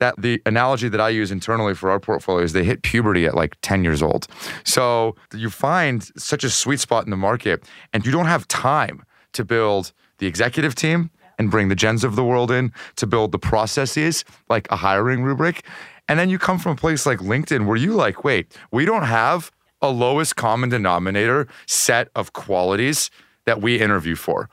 [0.00, 3.34] that the analogy that I use internally for our portfolio is they hit puberty at
[3.34, 4.26] like 10 years old.
[4.64, 9.04] So you find such a sweet spot in the market and you don't have time
[9.34, 13.32] to build the executive team and bring the Jens of the world in to build
[13.32, 15.64] the processes like a hiring rubric.
[16.08, 19.04] And then you come from a place like LinkedIn where you like, wait, we don't
[19.04, 23.10] have a lowest common denominator set of qualities
[23.46, 24.50] that we interview for.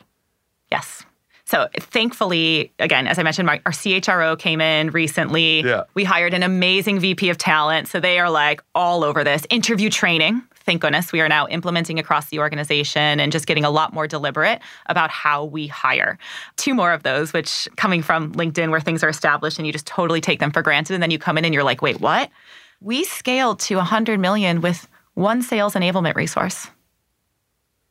[0.72, 1.04] Yes.
[1.48, 5.62] So thankfully, again, as I mentioned, our CHRO came in recently.
[5.62, 5.84] Yeah.
[5.94, 7.88] We hired an amazing VP of talent.
[7.88, 10.42] So they are like all over this interview training.
[10.66, 14.08] Thank goodness we are now implementing across the organization and just getting a lot more
[14.08, 16.20] deliberate about how we hire.
[16.58, 19.88] Two more of those, which coming from LinkedIn where things are established and you just
[19.88, 20.96] totally take them for granted.
[20.96, 22.30] And then you come in and you're like, wait, what?
[22.82, 26.68] We scaled to 100 million with one sales enablement resource.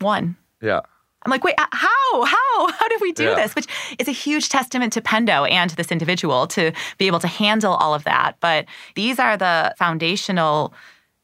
[0.01, 0.37] One.
[0.61, 0.81] Yeah.
[1.27, 2.24] I'm like, wait, uh, how?
[2.24, 2.68] How?
[2.79, 3.35] How did we do Yeah.
[3.35, 3.55] this?
[3.57, 3.66] Which
[3.99, 7.74] is a huge testament to Pendo and to this individual to be able to handle
[7.74, 8.37] all of that.
[8.41, 10.72] But these are the foundational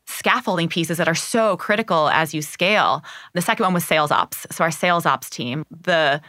[0.07, 3.03] scaffolding pieces that are so critical as you scale.
[3.35, 4.45] The second one was sales ops.
[4.51, 6.21] So our sales ops team, the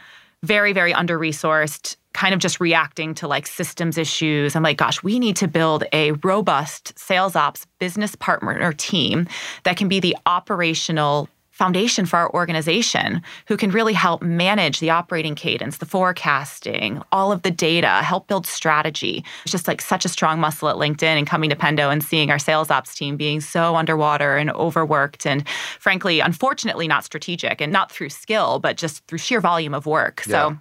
[0.44, 4.54] very, very under resourced, kind of just reacting to like systems issues.
[4.54, 9.26] I'm like, gosh, we need to build a robust sales ops business partner team
[9.64, 14.90] that can be the operational foundation for our organization who can really help manage the
[14.90, 19.24] operating cadence, the forecasting, all of the data, help build strategy.
[19.44, 22.28] It's just like such a strong muscle at LinkedIn and coming to Pendo and seeing
[22.28, 25.48] our sales ops team being so underwater and overworked and
[25.78, 30.22] frankly, unfortunately, not strategic and not through skill, but just through sheer volume of work.
[30.22, 30.56] So Yeah.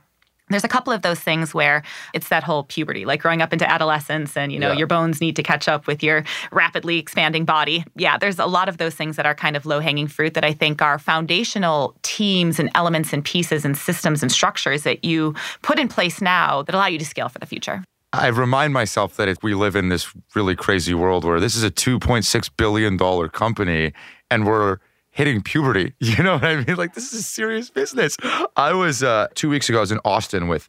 [0.49, 1.83] There's a couple of those things where
[2.13, 4.77] it's that whole puberty, like growing up into adolescence and, you know, Yeah.
[4.79, 7.85] your bones need to catch up with your rapidly expanding body.
[7.95, 10.43] Yeah, there's a lot of those things that are kind of low hanging fruit that
[10.43, 15.33] I think are foundational teams and elements and pieces and systems and structures that you
[15.61, 17.83] put in place now that allow you to scale for the future.
[18.11, 21.63] I remind myself that if we live in this really crazy world where this is
[21.63, 22.97] a $2.6 billion
[23.29, 23.91] company
[24.29, 24.77] and we're
[25.13, 26.75] hitting puberty, you know what I mean?
[26.75, 28.17] Like, this is serious business.
[28.57, 30.67] I was, uh, two weeks ago, I was in Austin with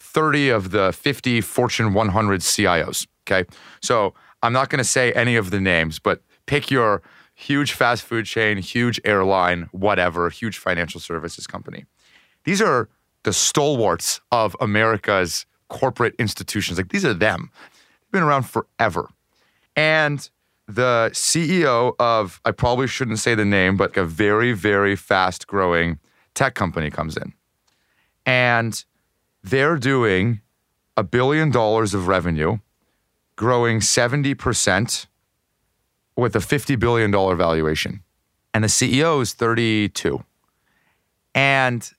[0.00, 3.06] 30 of the 50 Fortune 100 CIOs.
[3.26, 3.48] Okay.
[3.80, 7.02] So I'm not going to say any of the names, but pick your
[7.34, 11.86] huge fast food chain, huge airline, whatever, huge financial services company.
[12.44, 12.88] These are
[13.22, 16.78] the stalwarts of America's corporate institutions.
[16.78, 17.50] Like these are them.
[17.72, 19.08] They've been around forever.
[19.74, 20.28] And
[20.66, 25.98] the CEO of, I probably shouldn't say the name, but a very, very fast growing
[26.34, 27.32] tech company comes in.
[28.24, 28.82] And
[29.42, 30.40] they're doing
[30.96, 32.58] a billion dollars of revenue,
[33.36, 35.06] growing 70%
[36.16, 38.02] with a $50 billion valuation.
[38.54, 40.24] And the CEO is 32.
[41.34, 41.90] And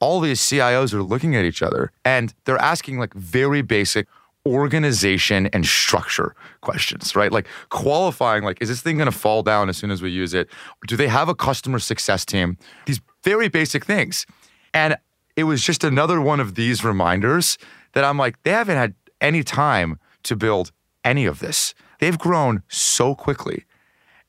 [0.00, 4.06] all these CIOs are looking at each other and they're asking like very basic
[4.48, 7.30] organization and structure questions, right?
[7.30, 10.48] Like qualifying, like, is this thing gonna fall down as soon as we use it?
[10.86, 12.56] Do they have a customer success team?
[12.86, 14.26] These very basic things.
[14.74, 14.96] And
[15.36, 17.58] it was just another one of these reminders
[17.92, 20.72] that I'm like, they haven't had any time to build
[21.04, 21.74] any of this.
[22.00, 23.64] They've grown so quickly.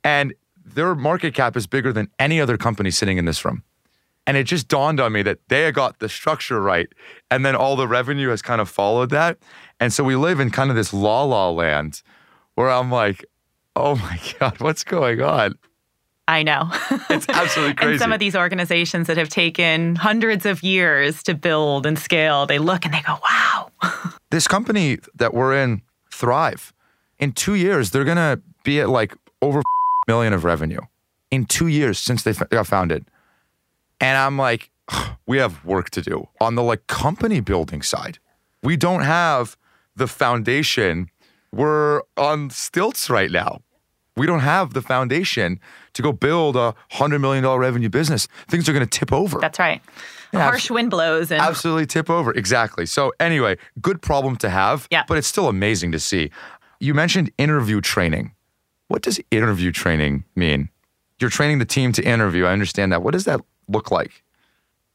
[0.03, 3.63] And their market cap is bigger than any other company sitting in this room.
[4.30, 6.88] And it just dawned on me that they got the structure right.
[7.32, 9.39] And then all the revenue has kind of followed that.
[9.80, 12.03] And so we live in kind of this la la land
[12.53, 13.25] where I'm like,
[13.75, 15.55] oh my God, what's going on?
[16.27, 16.69] I know.
[17.09, 17.93] It's absolutely crazy.
[17.93, 22.45] and some of these organizations that have taken hundreds of years to build and scale,
[22.45, 23.71] they look and they go, wow.
[24.30, 25.82] this company that we're in,
[26.13, 26.71] Thrive,
[27.17, 29.63] in two years, they're going to be at like over a
[30.07, 30.82] million of revenue
[31.32, 33.07] in two years since they got founded.
[34.01, 34.69] And I'm like,
[35.25, 38.19] we have work to do on the like company building side.
[38.63, 39.57] We don't have
[39.95, 41.09] the foundation.
[41.51, 43.61] We're on stilts right now.
[44.15, 45.59] We don't have the foundation
[45.93, 48.27] to go build a hundred million dollar revenue business.
[48.49, 49.39] Things are going to tip over.
[49.39, 49.81] That's right.
[50.33, 52.31] Yeah, Harsh wind blows and Absolutely tip over.
[52.33, 52.85] Exactly.
[52.85, 55.03] So, anyway, good problem to have, Yeah.
[55.07, 56.29] but it's still amazing to see.
[56.79, 58.33] You mentioned interview training.
[58.89, 60.69] What does interview training mean?
[61.19, 62.45] You're training the team to interview.
[62.45, 63.01] I understand that.
[63.01, 64.24] What does that look like?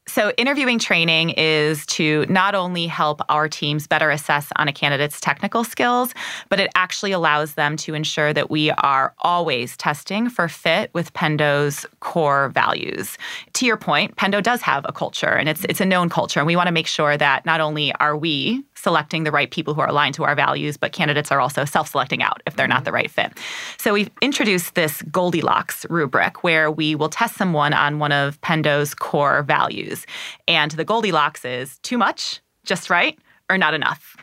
[0.07, 5.19] So, interviewing training is to not only help our teams better assess on a candidate's
[5.19, 6.13] technical skills,
[6.49, 11.11] but it actually allows them to ensure that we are always testing for fit with
[11.13, 13.17] Pendo's core values.
[13.53, 16.45] To your point, Pendo does have a culture and it's it's a known culture and
[16.45, 19.81] we want to make sure that not only are we selecting the right people who
[19.81, 22.77] are aligned to our values, but candidates are also self selecting out if they're not
[22.77, 22.85] mm-hmm.
[22.85, 23.33] the right fit.
[23.79, 28.93] So we've introduced this Goldilocks rubric where we will test someone on one of Pendo's
[28.93, 30.05] core values.
[30.47, 33.17] And the Goldilocks is too much, just right,
[33.49, 34.15] or not enough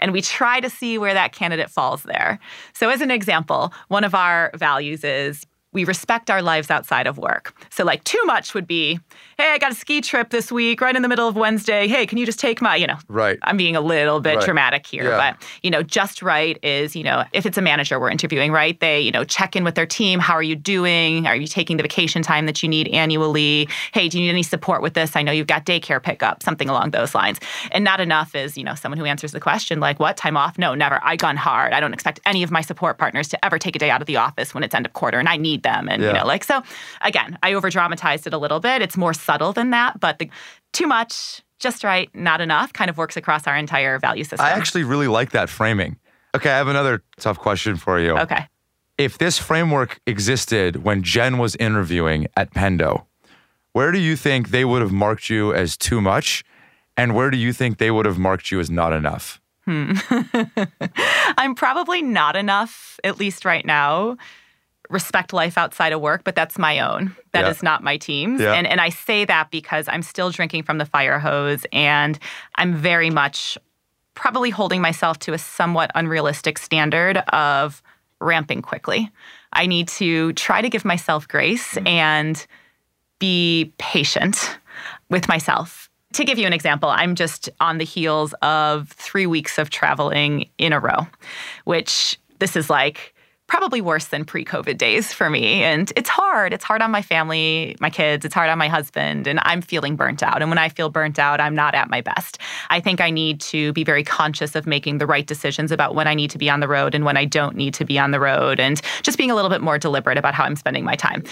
[0.00, 2.40] and we try to see where that candidate falls there.
[2.72, 7.18] So, as an example, one of our values is we respect our lives outside of
[7.18, 7.54] work.
[7.70, 9.00] So, like, too much would be,
[9.42, 11.88] hey, I got a ski trip this week right in the middle of Wednesday.
[11.88, 13.40] Hey, can you just take my, you know, right.
[13.42, 14.44] I'm being a little bit right.
[14.44, 15.32] dramatic here, yeah.
[15.32, 18.78] but, you know, just right is, you know, if it's a manager we're interviewing, right?
[18.78, 20.20] They, you know, check in with their team.
[20.20, 21.26] How are you doing?
[21.26, 23.68] Are you taking the vacation time that you need annually?
[23.92, 25.16] Hey, do you need any support with this?
[25.16, 27.40] I know you've got daycare pickup, something along those lines.
[27.72, 30.16] And not enough is, you know, someone who answers the question, like, what?
[30.16, 30.56] Time off?
[30.56, 31.00] No, never.
[31.02, 31.72] I gone hard.
[31.72, 34.06] I don't expect any of my support partners to ever take a day out of
[34.06, 35.88] the office when it's end of quarter and I need them.
[35.88, 36.08] And, Yeah.
[36.10, 36.62] you know, like, so
[37.00, 38.82] again, I over dramatized it a little bit.
[38.82, 40.30] It's more subtle than that, but the
[40.72, 44.44] too much, just right, not enough kind of works across our entire value system.
[44.44, 45.96] I actually really like that framing.
[46.34, 48.16] Okay, I have another tough question for you.
[48.18, 48.46] Okay.
[48.98, 53.06] If this framework existed when Jen was interviewing at Pendo,
[53.72, 56.44] where do you think they would have marked you as too much?
[56.96, 59.40] And where do you think they would have marked you as not enough?
[59.64, 59.92] Hmm.
[61.38, 64.16] I'm probably not enough, at least right now.
[64.92, 67.16] Respect life outside of work, but that's my own.
[67.32, 67.70] That is Yeah.
[67.70, 68.40] not my team's.
[68.40, 68.52] Yeah.
[68.52, 72.18] And and I say that because I'm still drinking from the fire hose and
[72.56, 73.58] I'm very much
[74.14, 77.82] probably holding myself to a somewhat unrealistic standard of
[78.20, 79.10] ramping quickly.
[79.52, 81.86] I need to try to give myself grace mm-hmm.
[81.86, 82.46] and
[83.18, 84.58] be patient
[85.08, 85.88] with myself.
[86.14, 90.48] To give you an example, I'm just on the heels of three weeks of traveling
[90.58, 91.06] in a row,
[91.64, 93.14] which this is like
[93.52, 95.62] probably worse than pre COVID days for me.
[95.62, 96.54] And it's hard.
[96.54, 99.94] It's hard on my family, my kids, it's hard on my husband, and I'm feeling
[99.94, 100.40] burnt out.
[100.40, 102.38] And when I feel burnt out, I'm not at my best.
[102.70, 106.08] I think I need to be very conscious of making the right decisions about when
[106.08, 108.10] I need to be on the road and when I don't need to be on
[108.10, 110.96] the road, and just being a little bit more deliberate about how I'm spending my
[110.96, 111.22] time.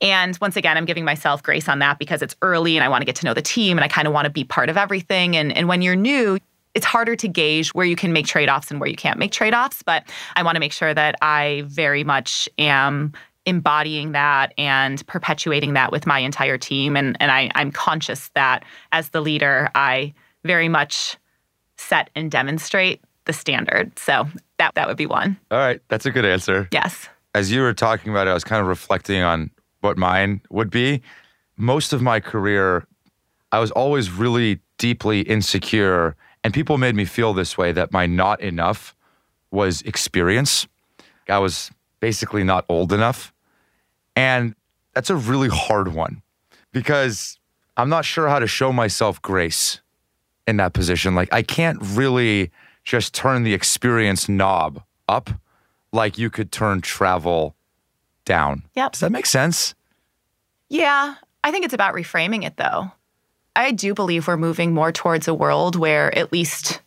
[0.00, 3.02] And once again, I'm giving myself grace on that because it's early and I want
[3.02, 4.76] to get to know the team and I kind of want to be part of
[4.76, 5.36] everything.
[5.36, 6.40] And, and when you're new,
[6.74, 9.32] it's harder to gauge where you can make trade offs and where you can't make
[9.32, 9.82] trade offs.
[9.82, 10.04] But
[10.36, 13.12] I want to make sure that I very much am
[13.46, 16.96] embodying that and perpetuating that with my entire team.
[16.96, 20.12] And, and I, I'm conscious that as the leader, I
[20.44, 21.16] very much
[21.76, 23.98] set and demonstrate the standard.
[23.98, 24.26] So
[24.58, 25.38] that, that would be one.
[25.50, 26.68] All right, that's a good answer.
[26.72, 27.08] Yes.
[27.34, 29.50] As you were talking about it, I was kind of reflecting on
[29.80, 31.02] what mine would be.
[31.56, 32.86] Most of my career,
[33.52, 38.06] I was always really deeply insecure, and people made me feel this way that my
[38.06, 38.94] not enough
[39.50, 40.66] was experience.
[41.28, 41.70] I was
[42.00, 43.32] basically not old enough.
[44.16, 44.54] And
[44.94, 46.22] that's a really hard one
[46.72, 47.38] because
[47.76, 49.80] I'm not sure how to show myself grace
[50.46, 51.14] in that position.
[51.14, 52.50] Like, I can't really
[52.84, 55.30] just turn the experience knob up
[55.92, 57.54] like you could turn travel
[58.24, 58.62] down.
[58.74, 58.92] Yep.
[58.92, 59.74] Does that make sense?
[60.68, 61.14] Yeah,
[61.44, 62.90] I think it's about reframing it though.
[63.56, 66.80] I do believe we're moving more towards a world where at least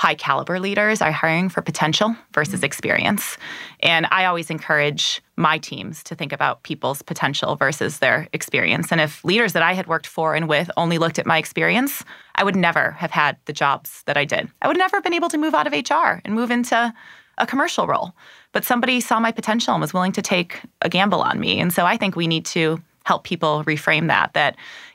[0.00, 2.64] high caliber leaders are hiring for potential versus mm-hmm.
[2.64, 3.36] experience.
[3.80, 8.92] And I always encourage my teams to think about people's potential versus their experience.
[8.92, 12.02] And if leaders that I had worked for and with only looked at my experience,
[12.34, 14.48] I would never have had the jobs that I did.
[14.62, 16.94] I would never have been able to move out of HR and move into
[17.36, 18.14] a commercial role.
[18.52, 21.60] But somebody saw my potential and was willing to take a gamble on me.
[21.60, 24.52] And so I think we need to help people reframe that that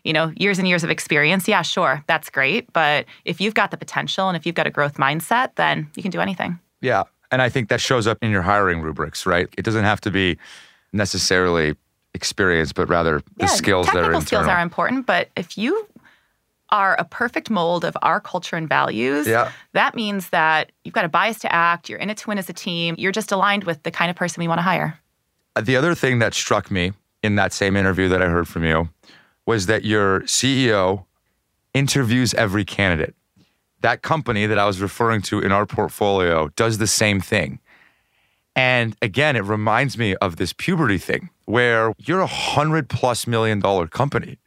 [0.08, 3.00] you know years and years of experience yeah sure that's great but
[3.32, 6.12] if you've got the potential and if you've got a growth mindset then you can
[6.18, 6.52] do anything
[6.82, 7.04] Yeah.
[7.32, 9.48] And I think that shows up in your hiring rubrics, right?
[9.58, 10.38] It doesn't have to be
[10.94, 11.76] necessarily
[12.14, 14.22] experience, but rather the yeah, skills that are internal.
[14.22, 15.72] skills are important but if you
[16.70, 19.52] are a perfect mold of our culture and values Yeah.
[19.74, 22.50] that means that you've got a bias to act you're in it to win as
[22.50, 24.90] a team you're just aligned with the kind of person we want to hire
[25.58, 26.94] uh, The other thing that struck me
[27.26, 28.90] in that same interview that I heard from you
[29.46, 31.06] was that your CEO
[31.74, 33.16] interviews every candidate.
[33.82, 37.60] That company that I was referring to in our portfolio does the same thing.
[38.56, 43.60] And again, it reminds me of this puberty thing where you're a hundred plus million
[43.60, 44.38] dollar company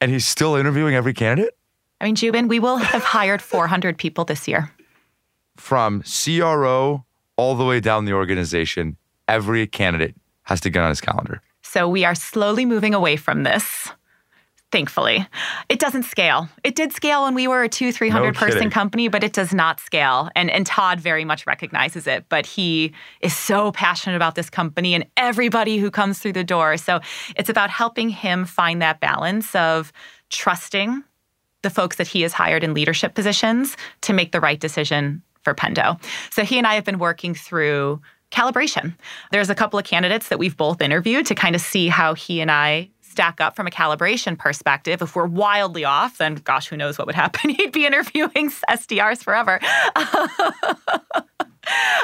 [0.00, 1.56] and he's still interviewing every candidate
[2.00, 4.72] i mean joubin we will have hired 400 people this year
[5.56, 7.04] from CRO
[7.36, 8.96] all the way down the organization.
[9.28, 11.42] Every candidate has to get on his calendar.
[11.76, 13.90] So we are slowly moving away from this.
[14.72, 15.28] Thankfully,
[15.68, 16.48] it doesn't scale.
[16.64, 18.70] It did scale when we were a two, three hundred person kidding.
[18.70, 20.30] company, but it does not scale.
[20.34, 22.24] And and Todd very much recognizes it.
[22.30, 26.78] But he is so passionate about this company and everybody who comes through the door.
[26.78, 27.00] So
[27.36, 29.92] it's about helping him find that balance of
[30.30, 31.04] trusting
[31.60, 35.54] the folks that he has hired in leadership positions to make the right decision for
[35.54, 36.02] Pendo.
[36.30, 38.00] So he and I have been working through
[38.30, 38.94] calibration.
[39.30, 42.40] There's a couple of candidates that we've both interviewed to kind of see how he
[42.40, 45.00] and I stack up from a calibration perspective.
[45.00, 47.50] If we're wildly off, then gosh, who knows what would happen?
[47.50, 49.58] He'd be interviewing SDRs forever.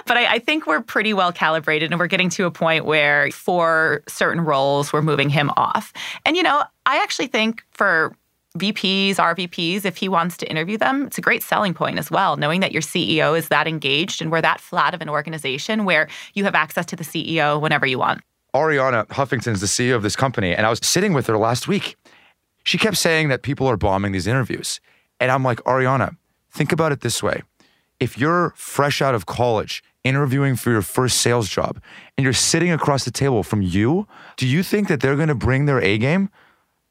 [0.07, 3.31] but I, I, think we're pretty well calibrated and we're getting to a point where
[3.31, 5.93] for certain roles, we're moving him off.
[6.25, 8.17] And, you know, I actually think for
[8.59, 12.37] VPs, RVPs, if he wants to interview them, it's a great selling point as well,
[12.37, 16.09] knowing that your CEO is that engaged and we're that flat of an organization where
[16.35, 18.21] you have access to the CEO whenever you want.
[18.55, 21.67] Arianna Huffington is the CEO of this company, and I was sitting with her last
[21.67, 21.97] week.
[22.65, 24.81] She kept saying that people are bombing these interviews.
[25.19, 26.17] And I'm like, Arianna,
[26.51, 27.43] think about it this way.
[27.99, 31.81] If you're fresh out of college, interviewing for your first sales job,
[32.19, 35.35] and you're sitting across the table from you, do you think that they're going to
[35.35, 36.29] bring their A game?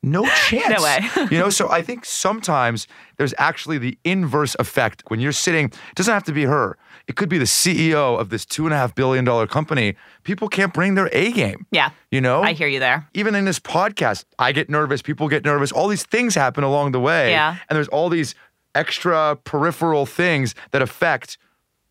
[0.03, 0.67] No chance.
[0.67, 0.99] no way.
[1.29, 2.87] you know, so I think sometimes
[3.17, 6.75] there's actually the inverse effect when you're sitting, it doesn't have to be her.
[7.07, 9.95] It could be the CEO of this two and a half billion dollar company.
[10.23, 11.67] People can't bring their A game.
[11.71, 11.91] Yeah.
[12.09, 12.41] You know?
[12.41, 13.07] I hear you there.
[13.13, 16.93] Even in this podcast, I get nervous, people get nervous, all these things happen along
[16.93, 17.29] the way.
[17.29, 17.57] Yeah.
[17.69, 18.33] And there's all these
[18.73, 21.37] extra peripheral things that affect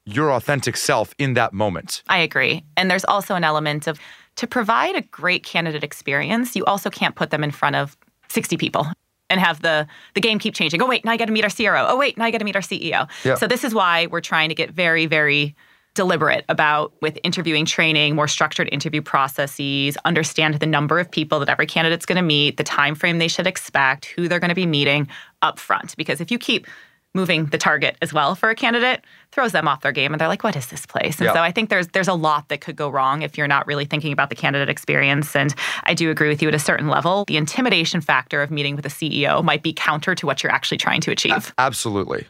[0.05, 2.03] your authentic self in that moment.
[2.09, 2.65] I agree.
[2.77, 4.01] And there's also an element of
[4.41, 7.95] to provide a great candidate experience, you also can't put them in front of
[8.30, 8.86] 60 people
[9.28, 10.80] and have the the game keep changing.
[10.80, 11.84] Oh wait, now I got to meet our CRO.
[11.86, 13.07] Oh wait, now I got to meet our CEO.
[13.22, 13.34] Yeah.
[13.34, 15.55] So this is why we're trying to get very very
[15.93, 21.51] deliberate about with interviewing training, more structured interview processes, understand the number of people that
[21.51, 24.55] every candidate's going to meet, the time frame they should expect, who they're going to
[24.55, 25.07] be meeting
[25.43, 26.66] up front because if you keep
[27.15, 30.29] moving the target as well for a candidate throws them off their game and they're
[30.29, 31.19] like what is this place?
[31.19, 31.35] And yeah.
[31.35, 33.85] so i think there's there's a lot that could go wrong if you're not really
[33.85, 35.55] thinking about the candidate experience and
[35.85, 37.25] i do agree with you at a certain level.
[37.27, 40.79] The intimidation factor of meeting with a ceo might be counter to what you're actually
[40.79, 41.53] trying to achieve.
[41.59, 42.27] Absolutely.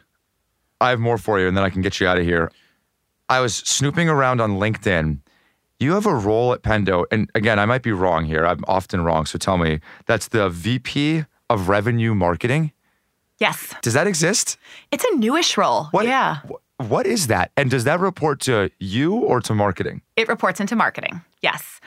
[0.79, 2.51] I have more for you and then i can get you out of here.
[3.29, 5.19] I was snooping around on linkedin.
[5.79, 8.45] You have a role at pendo and again i might be wrong here.
[8.45, 9.79] I'm often wrong so tell me.
[10.07, 12.71] That's the vp of revenue marketing
[13.41, 13.73] Yes.
[13.81, 14.57] Does that exist?
[14.91, 15.85] It's a newish role.
[15.85, 16.41] What, yeah.
[16.77, 17.51] What is that?
[17.57, 20.01] And does that report to you or to marketing?
[20.15, 21.21] It reports into marketing.
[21.41, 21.81] Yes.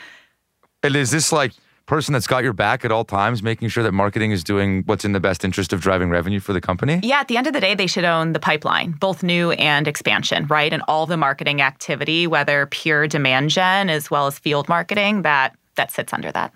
[0.83, 1.53] And is this like
[1.87, 5.05] person that's got your back at all times, making sure that marketing is doing what's
[5.05, 6.99] in the best interest of driving revenue for the company?
[7.05, 9.87] Yeah, at the end of the day, they should own the pipeline, both new and
[9.87, 10.73] expansion, right?
[10.73, 15.55] And all the marketing activity, whether pure demand gen as well as field marketing, that
[15.77, 16.53] that sits under that.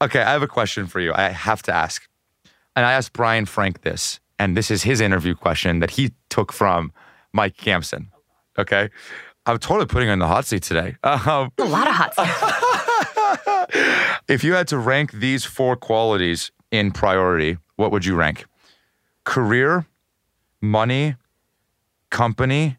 [0.00, 1.12] Okay, I have a question for you.
[1.14, 2.06] I have to ask.
[2.76, 6.52] And I asked Brian Frank this, and this is his interview question that he took
[6.52, 6.92] from
[7.32, 8.10] Mike Gamson.
[8.58, 8.90] Okay.
[9.46, 10.96] I'm totally putting on the hot seat today.
[11.04, 12.30] Um, a lot of hot seats.
[14.28, 18.46] if you had to rank these four qualities in priority, what would you rank?
[19.24, 19.86] Career,
[20.60, 21.16] money,
[22.10, 22.78] company,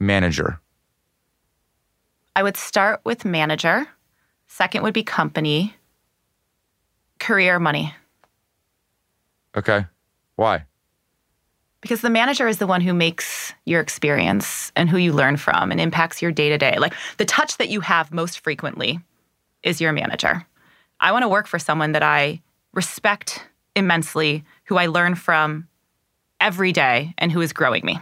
[0.00, 0.60] manager.
[2.36, 3.86] I would start with manager.
[4.46, 5.74] Second would be company,
[7.18, 7.94] career, money.
[9.56, 9.86] Okay.
[10.36, 10.64] Why?
[11.80, 15.70] Because the manager is the one who makes your experience and who you learn from
[15.70, 16.78] and impacts your day to day.
[16.78, 19.00] Like the touch that you have most frequently
[19.62, 20.46] is your manager.
[21.00, 22.40] I want to work for someone that I
[22.72, 23.46] respect
[23.76, 25.68] immensely, who I learn from
[26.40, 27.98] every day, and who is growing me.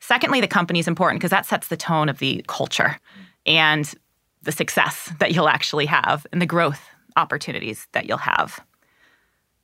[0.00, 2.98] Secondly, the company is important because that sets the tone of the culture
[3.46, 3.94] and
[4.42, 6.80] the success that you'll actually have and the growth
[7.16, 8.60] opportunities that you'll have.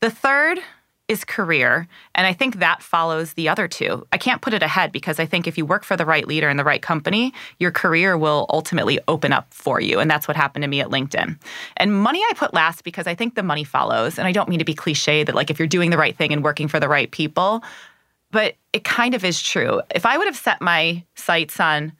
[0.00, 0.60] The third
[1.08, 1.88] is career.
[2.14, 4.06] And I think that follows the other two.
[4.12, 6.50] I can't put it ahead because I think if you work for the right leader
[6.50, 9.98] in the right company, your career will ultimately open up for you.
[9.98, 11.38] And that's what happened to me at LinkedIn.
[11.78, 14.18] And money I put last because I think the money follows.
[14.18, 16.32] And I don't mean to be cliche that, like, if you're doing the right thing
[16.32, 17.62] and working for the right people,
[18.30, 19.80] but it kind of is true.
[19.94, 21.92] If I would have set my sights on,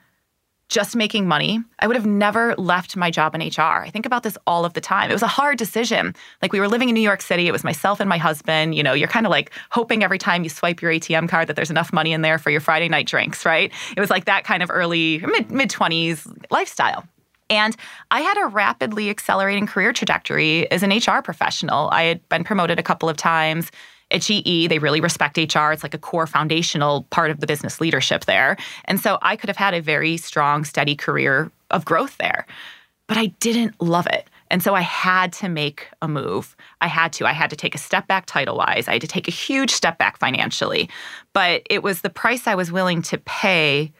[0.68, 3.82] just making money, I would have never left my job in HR.
[3.82, 5.10] I think about this all of the time.
[5.10, 6.14] It was a hard decision.
[6.42, 8.74] Like we were living in New York City, it was myself and my husband.
[8.74, 11.56] You know, you're kind of like hoping every time you swipe your ATM card that
[11.56, 13.72] there's enough money in there for your Friday night drinks, right?
[13.96, 17.06] It was like that kind of early mid mid 20s lifestyle.
[17.50, 17.74] And
[18.10, 21.88] I had a rapidly accelerating career trajectory as an HR professional.
[21.90, 23.70] I had been promoted a couple of times
[24.10, 25.70] at GE, they really respect HR.
[25.70, 28.56] It's like a core foundational part of the business leadership there.
[28.86, 32.46] And so I could have had a very strong, steady career of growth there.
[33.06, 34.28] But I didn't love it.
[34.50, 36.56] And so I had to make a move.
[36.80, 37.26] I had to.
[37.26, 38.88] I had to take a step back title wise.
[38.88, 40.88] I had to take a huge step back financially.
[41.32, 43.92] But it was the price I was willing to pay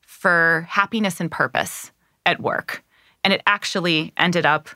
[0.00, 1.90] for happiness and purpose
[2.24, 2.82] at work.
[3.24, 4.68] And it actually ended up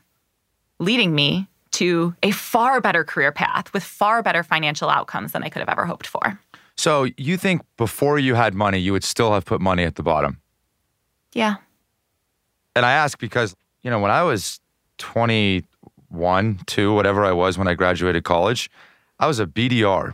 [0.79, 5.49] leading me to a far better career path with far better financial outcomes than I
[5.49, 6.39] could have ever hoped for.
[6.75, 10.03] So you think before you had money, you would still have put money at the
[10.03, 10.39] bottom?
[11.33, 11.55] Yeah.
[12.75, 14.59] And I ask because, you know, when I was
[14.99, 18.69] 21, 2, whatever I was when I graduated college,
[19.19, 20.13] I was a BDR.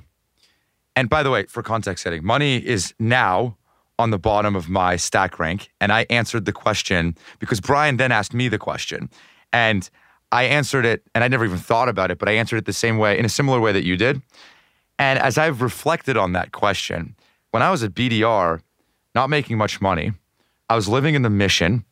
[0.95, 3.57] And by the way, for context setting, money is now
[3.99, 5.71] on the bottom of my stack rank.
[5.79, 9.09] And I answered the question because Brian then asked me the question.
[9.53, 9.89] And
[10.31, 12.73] I answered it, and I never even thought about it, but I answered it the
[12.73, 14.21] same way, in a similar way that you did.
[14.97, 17.15] And as I've reflected on that question,
[17.51, 18.61] when I was at BDR,
[19.13, 20.13] not making much money,
[20.69, 21.85] I was living in the mission.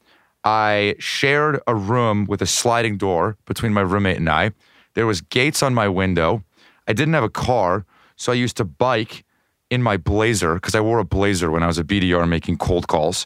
[0.43, 4.51] I shared a room with a sliding door between my roommate and I.
[4.93, 6.43] There was gates on my window.
[6.88, 9.23] I didn't have a car, so I used to bike
[9.69, 12.88] in my blazer because I wore a blazer when I was a BDR making cold
[12.88, 13.25] calls.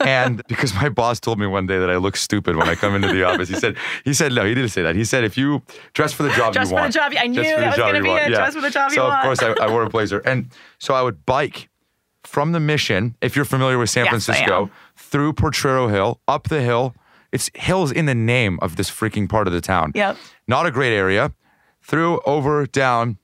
[0.00, 2.94] And because my boss told me one day that I look stupid when I come
[2.94, 4.96] into the office, he said, he said, no, he didn't say that.
[4.96, 6.92] He said, if you dress for the job dress you want.
[6.92, 7.24] Dress for the job.
[7.24, 8.30] I knew that was going to be it.
[8.30, 8.36] Yeah.
[8.36, 9.38] Dress for the job so you want.
[9.38, 10.18] So of course I, I, wore a blazer.
[10.20, 11.68] And so I would bike
[12.24, 16.60] from the mission, if you're familiar with San yes, Francisco, through Potrero Hill, up the
[16.60, 16.94] hill.
[17.32, 19.92] It's hills in the name of this freaking part of the town.
[19.94, 20.16] Yep.
[20.46, 21.32] Not a great area.
[21.82, 23.18] Through, over, down,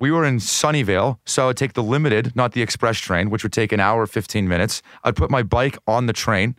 [0.00, 3.52] we were in Sunnyvale, so I'd take the limited, not the express train, which would
[3.52, 4.82] take an hour, 15 minutes.
[5.04, 6.54] I'd put my bike on the train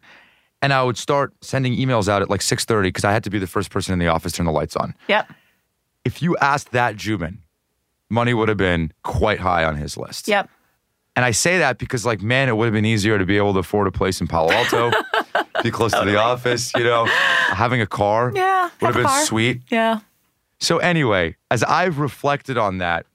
[0.62, 3.40] and I would start sending emails out at like 6.30 because I had to be
[3.40, 4.94] the first person in the office to turn the lights on.
[5.08, 5.32] Yep.
[6.04, 7.40] If you asked that Joubin,
[8.10, 10.28] money would have been quite high on his list.
[10.28, 10.50] Yep.
[11.16, 13.54] And I say that because, like, man, it would have been easier to be able
[13.54, 14.92] to afford a place in Palo Alto,
[15.64, 16.12] be close totally.
[16.12, 19.62] to the office, you know, having a car yeah, would have, have been sweet.
[19.70, 20.00] Yeah.
[20.60, 23.06] So, anyway, as I've reflected on that,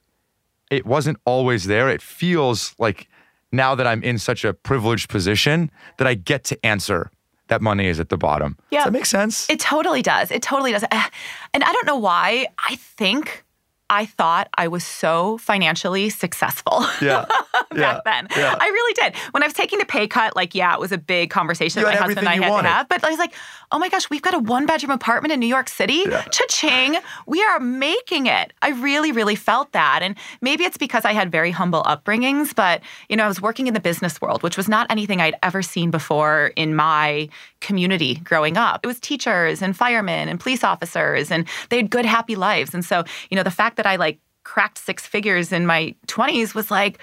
[0.69, 1.89] it wasn't always there.
[1.89, 3.07] It feels like
[3.51, 7.11] now that I'm in such a privileged position that I get to answer
[7.47, 8.57] that money is at the bottom.
[8.71, 8.79] Yeah.
[8.79, 9.49] Does that make sense?
[9.49, 10.31] It totally does.
[10.31, 10.83] It totally does.
[10.83, 11.09] Eh,
[11.53, 12.47] and I don't know why.
[12.57, 13.43] I think
[13.89, 16.85] I thought I was so financially successful.
[17.01, 17.25] Yeah.
[17.75, 18.27] back then.
[18.35, 18.55] Yeah.
[18.59, 19.15] I really did.
[19.31, 21.85] When I was taking the pay cut, like, yeah, it was a big conversation you
[21.85, 22.69] that my husband and I had wanted.
[22.69, 22.89] to have.
[22.89, 23.33] But I was like,
[23.71, 26.03] oh my gosh, we've got a one bedroom apartment in New York City.
[26.07, 26.21] Yeah.
[26.23, 26.97] Cha-ching.
[27.25, 28.53] We are making it.
[28.61, 29.99] I really, really felt that.
[30.01, 33.67] And maybe it's because I had very humble upbringings, but you know, I was working
[33.67, 37.29] in the business world, which was not anything I'd ever seen before in my
[37.61, 38.81] community growing up.
[38.83, 42.73] It was teachers and firemen and police officers, and they had good, happy lives.
[42.73, 46.53] And so, you know, the fact that I like cracked six figures in my 20s
[46.53, 46.99] was like,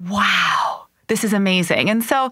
[0.00, 1.90] wow, this is amazing.
[1.90, 2.30] And so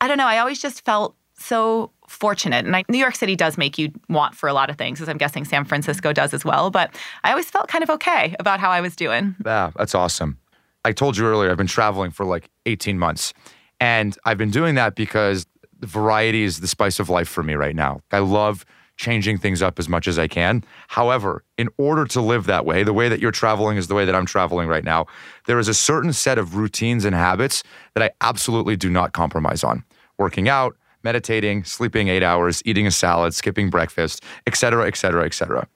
[0.00, 2.64] I don't know, I always just felt so fortunate.
[2.64, 5.08] And I, New York City does make you want for a lot of things, as
[5.08, 6.70] I'm guessing San Francisco does as well.
[6.70, 6.94] But
[7.24, 9.34] I always felt kind of okay about how I was doing.
[9.44, 10.38] Yeah, that's awesome.
[10.84, 13.34] I told you earlier, I've been traveling for like 18 months.
[13.80, 15.46] And I've been doing that because
[15.80, 18.00] variety is the spice of life for me right now.
[18.12, 18.64] I love
[18.96, 20.64] changing things up as much as I can.
[20.88, 24.04] However, in order to live that way, the way that you're traveling is the way
[24.04, 25.06] that I'm traveling right now,
[25.46, 27.62] there is a certain set of routines and habits
[27.94, 29.84] that I absolutely do not compromise on.
[30.18, 35.24] Working out, meditating, sleeping eight hours, eating a salad, skipping breakfast, et cetera, et cetera,
[35.24, 35.68] et cetera.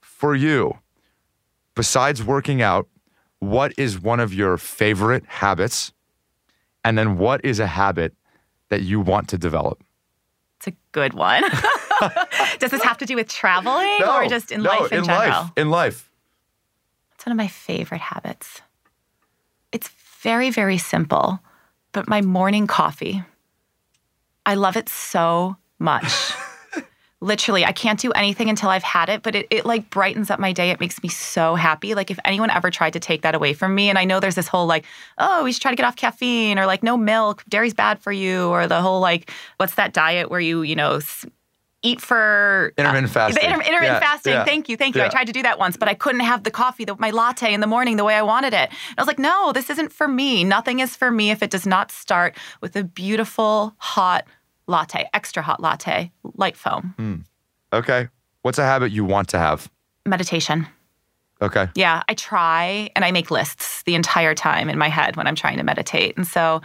[0.00, 0.78] For you,
[1.74, 2.88] besides working out,
[3.38, 5.92] what is one of your favorite habits?
[6.84, 8.14] And then what is a habit
[8.70, 9.82] that you want to develop?
[10.58, 11.42] It's a good one.
[12.58, 15.04] Does this have to do with traveling no, or just in no, life in, in
[15.04, 15.42] general?
[15.42, 16.10] Life, in life.
[17.14, 18.60] It's one of my favorite habits.
[19.72, 19.88] It's
[20.22, 21.40] very, very simple,
[21.92, 23.22] but my morning coffee.
[24.44, 26.32] I love it so much.
[27.20, 30.40] Literally, I can't do anything until I've had it, but it, it like brightens up
[30.40, 30.70] my day.
[30.70, 31.94] It makes me so happy.
[31.94, 34.34] Like if anyone ever tried to take that away from me, and I know there's
[34.34, 34.84] this whole like,
[35.18, 38.10] oh, we should try to get off caffeine, or like no milk, dairy's bad for
[38.10, 40.98] you, or the whole like, what's that diet where you, you know,
[41.82, 43.42] eat for intermittent uh, fasting.
[43.42, 44.32] The inter- intermittent yeah, fasting.
[44.32, 45.00] Yeah, thank you, thank you.
[45.00, 45.06] yeah.
[45.06, 47.52] I tried to do that once, but I couldn't have the coffee, the, my latte
[47.52, 48.70] in the morning the way I wanted it.
[48.70, 50.44] And I was like, no, this isn't for me.
[50.44, 54.26] Nothing is for me if it does not start with a beautiful hot
[54.66, 56.94] latte, extra hot latte, light foam.
[56.98, 57.24] Mm.
[57.72, 58.08] Okay.
[58.42, 59.70] What's a habit you want to have?
[60.06, 60.66] Meditation.
[61.40, 61.68] Okay.
[61.74, 65.34] Yeah, I try and I make lists the entire time in my head when I'm
[65.34, 66.16] trying to meditate.
[66.16, 66.62] And so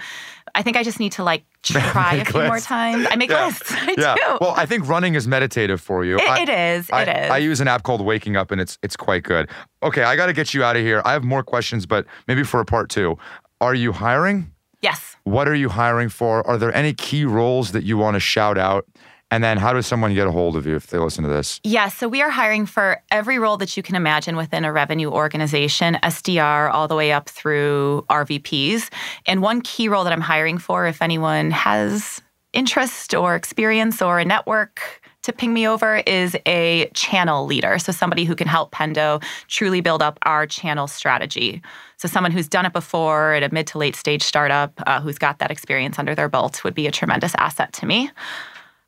[0.58, 2.48] I think I just need to like try a few lists.
[2.50, 3.08] more times.
[3.12, 3.46] I make Yeah.
[3.46, 3.72] lists.
[3.72, 4.16] I yeah.
[4.16, 4.38] do.
[4.42, 6.18] Well, I think running is meditative for you.
[6.18, 6.90] It- I- it is.
[6.90, 7.30] It I, is.
[7.32, 9.50] I use an app called Waking Up, and it's it's quite good.
[9.84, 11.02] Okay, I got to get you out of here.
[11.06, 13.18] I have more questions, but maybe for a part two.
[13.62, 14.52] Are you hiring?
[14.82, 15.16] yes.
[15.24, 16.46] What are you hiring for?
[16.48, 18.86] Are there any key roles that you want to shout out?
[19.30, 21.60] And then, how does someone get a hold of you if they listen to this?
[21.64, 25.10] Yeah, so we are hiring for every role that you can imagine within a revenue
[25.10, 28.90] organization, SDR, all the way up through RVPs.
[29.26, 32.22] And one key role that I'm hiring for, if anyone has
[32.54, 34.82] interest or experience or a network
[35.24, 37.80] to ping me over is a channel leader.
[37.80, 41.62] So, somebody who can help Pendo truly build up our channel strategy.
[41.98, 45.18] So, someone who's done it before at a mid to late stage startup, uh, who's
[45.18, 48.10] got that experience under their belt, would be a tremendous asset to me.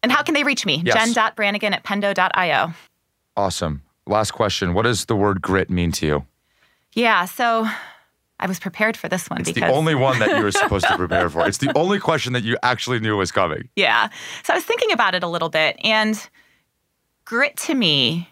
[0.02, 0.82] And how can they reach me?
[0.86, 1.14] Yes.
[1.14, 2.74] Jen.Brannigan at pendo.io.
[3.36, 3.82] Awesome.
[4.08, 6.26] Last question What does the word grit mean to you?
[6.94, 7.68] Yeah, so
[8.40, 10.88] I was prepared for this one It's because the only one that you were supposed
[10.88, 11.48] to prepare for.
[11.48, 13.70] It's the only question that you actually knew was coming.
[13.76, 14.10] Yeah.
[14.44, 16.30] So I was thinking about it a little bit, and
[17.26, 18.30] grit to me,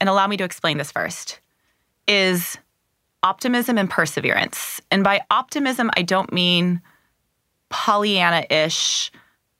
[0.00, 1.40] and allow me to explain this first,
[2.06, 2.58] is
[3.22, 4.80] optimism and perseverance.
[4.90, 6.82] And by optimism, I don't mean
[7.70, 9.10] Pollyanna ish,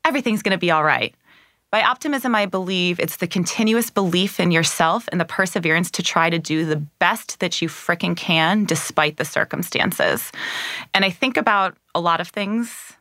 [0.04, 1.14] everything's going to be all right.
[1.74, 6.30] By optimism, I believe it's the continuous belief in yourself and the perseverance to try
[6.30, 10.30] to do the best that you fricking can despite the circumstances.
[10.94, 12.92] And I think about a lot of things.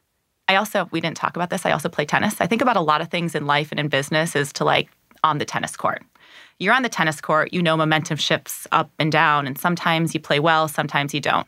[0.47, 2.41] I also, we didn't talk about this, I also play tennis.
[2.41, 4.89] I think about a lot of things in life and in business is to like
[5.23, 6.01] on the tennis court.
[6.57, 10.19] You're on the tennis court, you know momentum shifts up and down, and sometimes you
[10.19, 11.45] play well, sometimes you don't.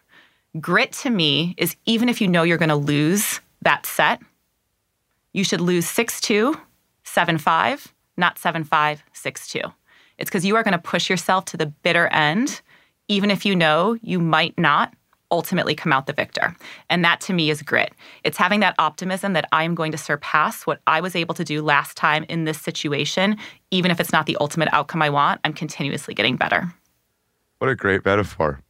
[0.59, 4.21] Grit to me is even if you know you're gonna lose that set,
[5.35, 6.55] you should lose 6 2,
[7.03, 9.59] 7 5, not 7 5, 6 2.
[10.17, 12.61] It's because you are going to push yourself to the bitter end,
[13.09, 14.93] even if you know you might not
[15.31, 16.55] ultimately come out the victor.
[16.89, 17.93] And that to me is grit.
[18.23, 21.43] It's having that optimism that I am going to surpass what I was able to
[21.43, 23.35] do last time in this situation,
[23.71, 25.41] even if it's not the ultimate outcome I want.
[25.43, 26.73] I'm continuously getting better.
[27.57, 28.61] What a great metaphor.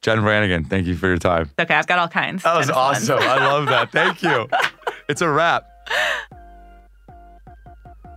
[0.00, 1.50] Jen Brannigan, thank you for your time.
[1.58, 2.44] Okay, I've got all kinds.
[2.44, 3.18] That was awesome.
[3.18, 3.92] I love that.
[3.92, 4.48] Thank you.
[5.08, 5.66] It's a wrap.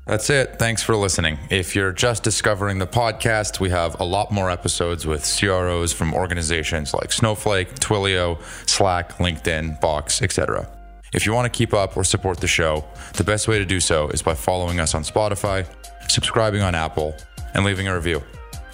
[0.07, 0.57] That's it.
[0.59, 1.38] Thanks for listening.
[1.49, 6.13] If you're just discovering the podcast, we have a lot more episodes with CROs from
[6.13, 10.69] organizations like Snowflake, Twilio, Slack, LinkedIn, Box, etc.
[11.13, 13.80] If you want to keep up or support the show, the best way to do
[13.80, 15.65] so is by following us on Spotify,
[16.09, 17.15] subscribing on Apple,
[17.53, 18.22] and leaving a review.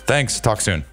[0.05, 0.39] Thanks.
[0.39, 0.85] Talk soon.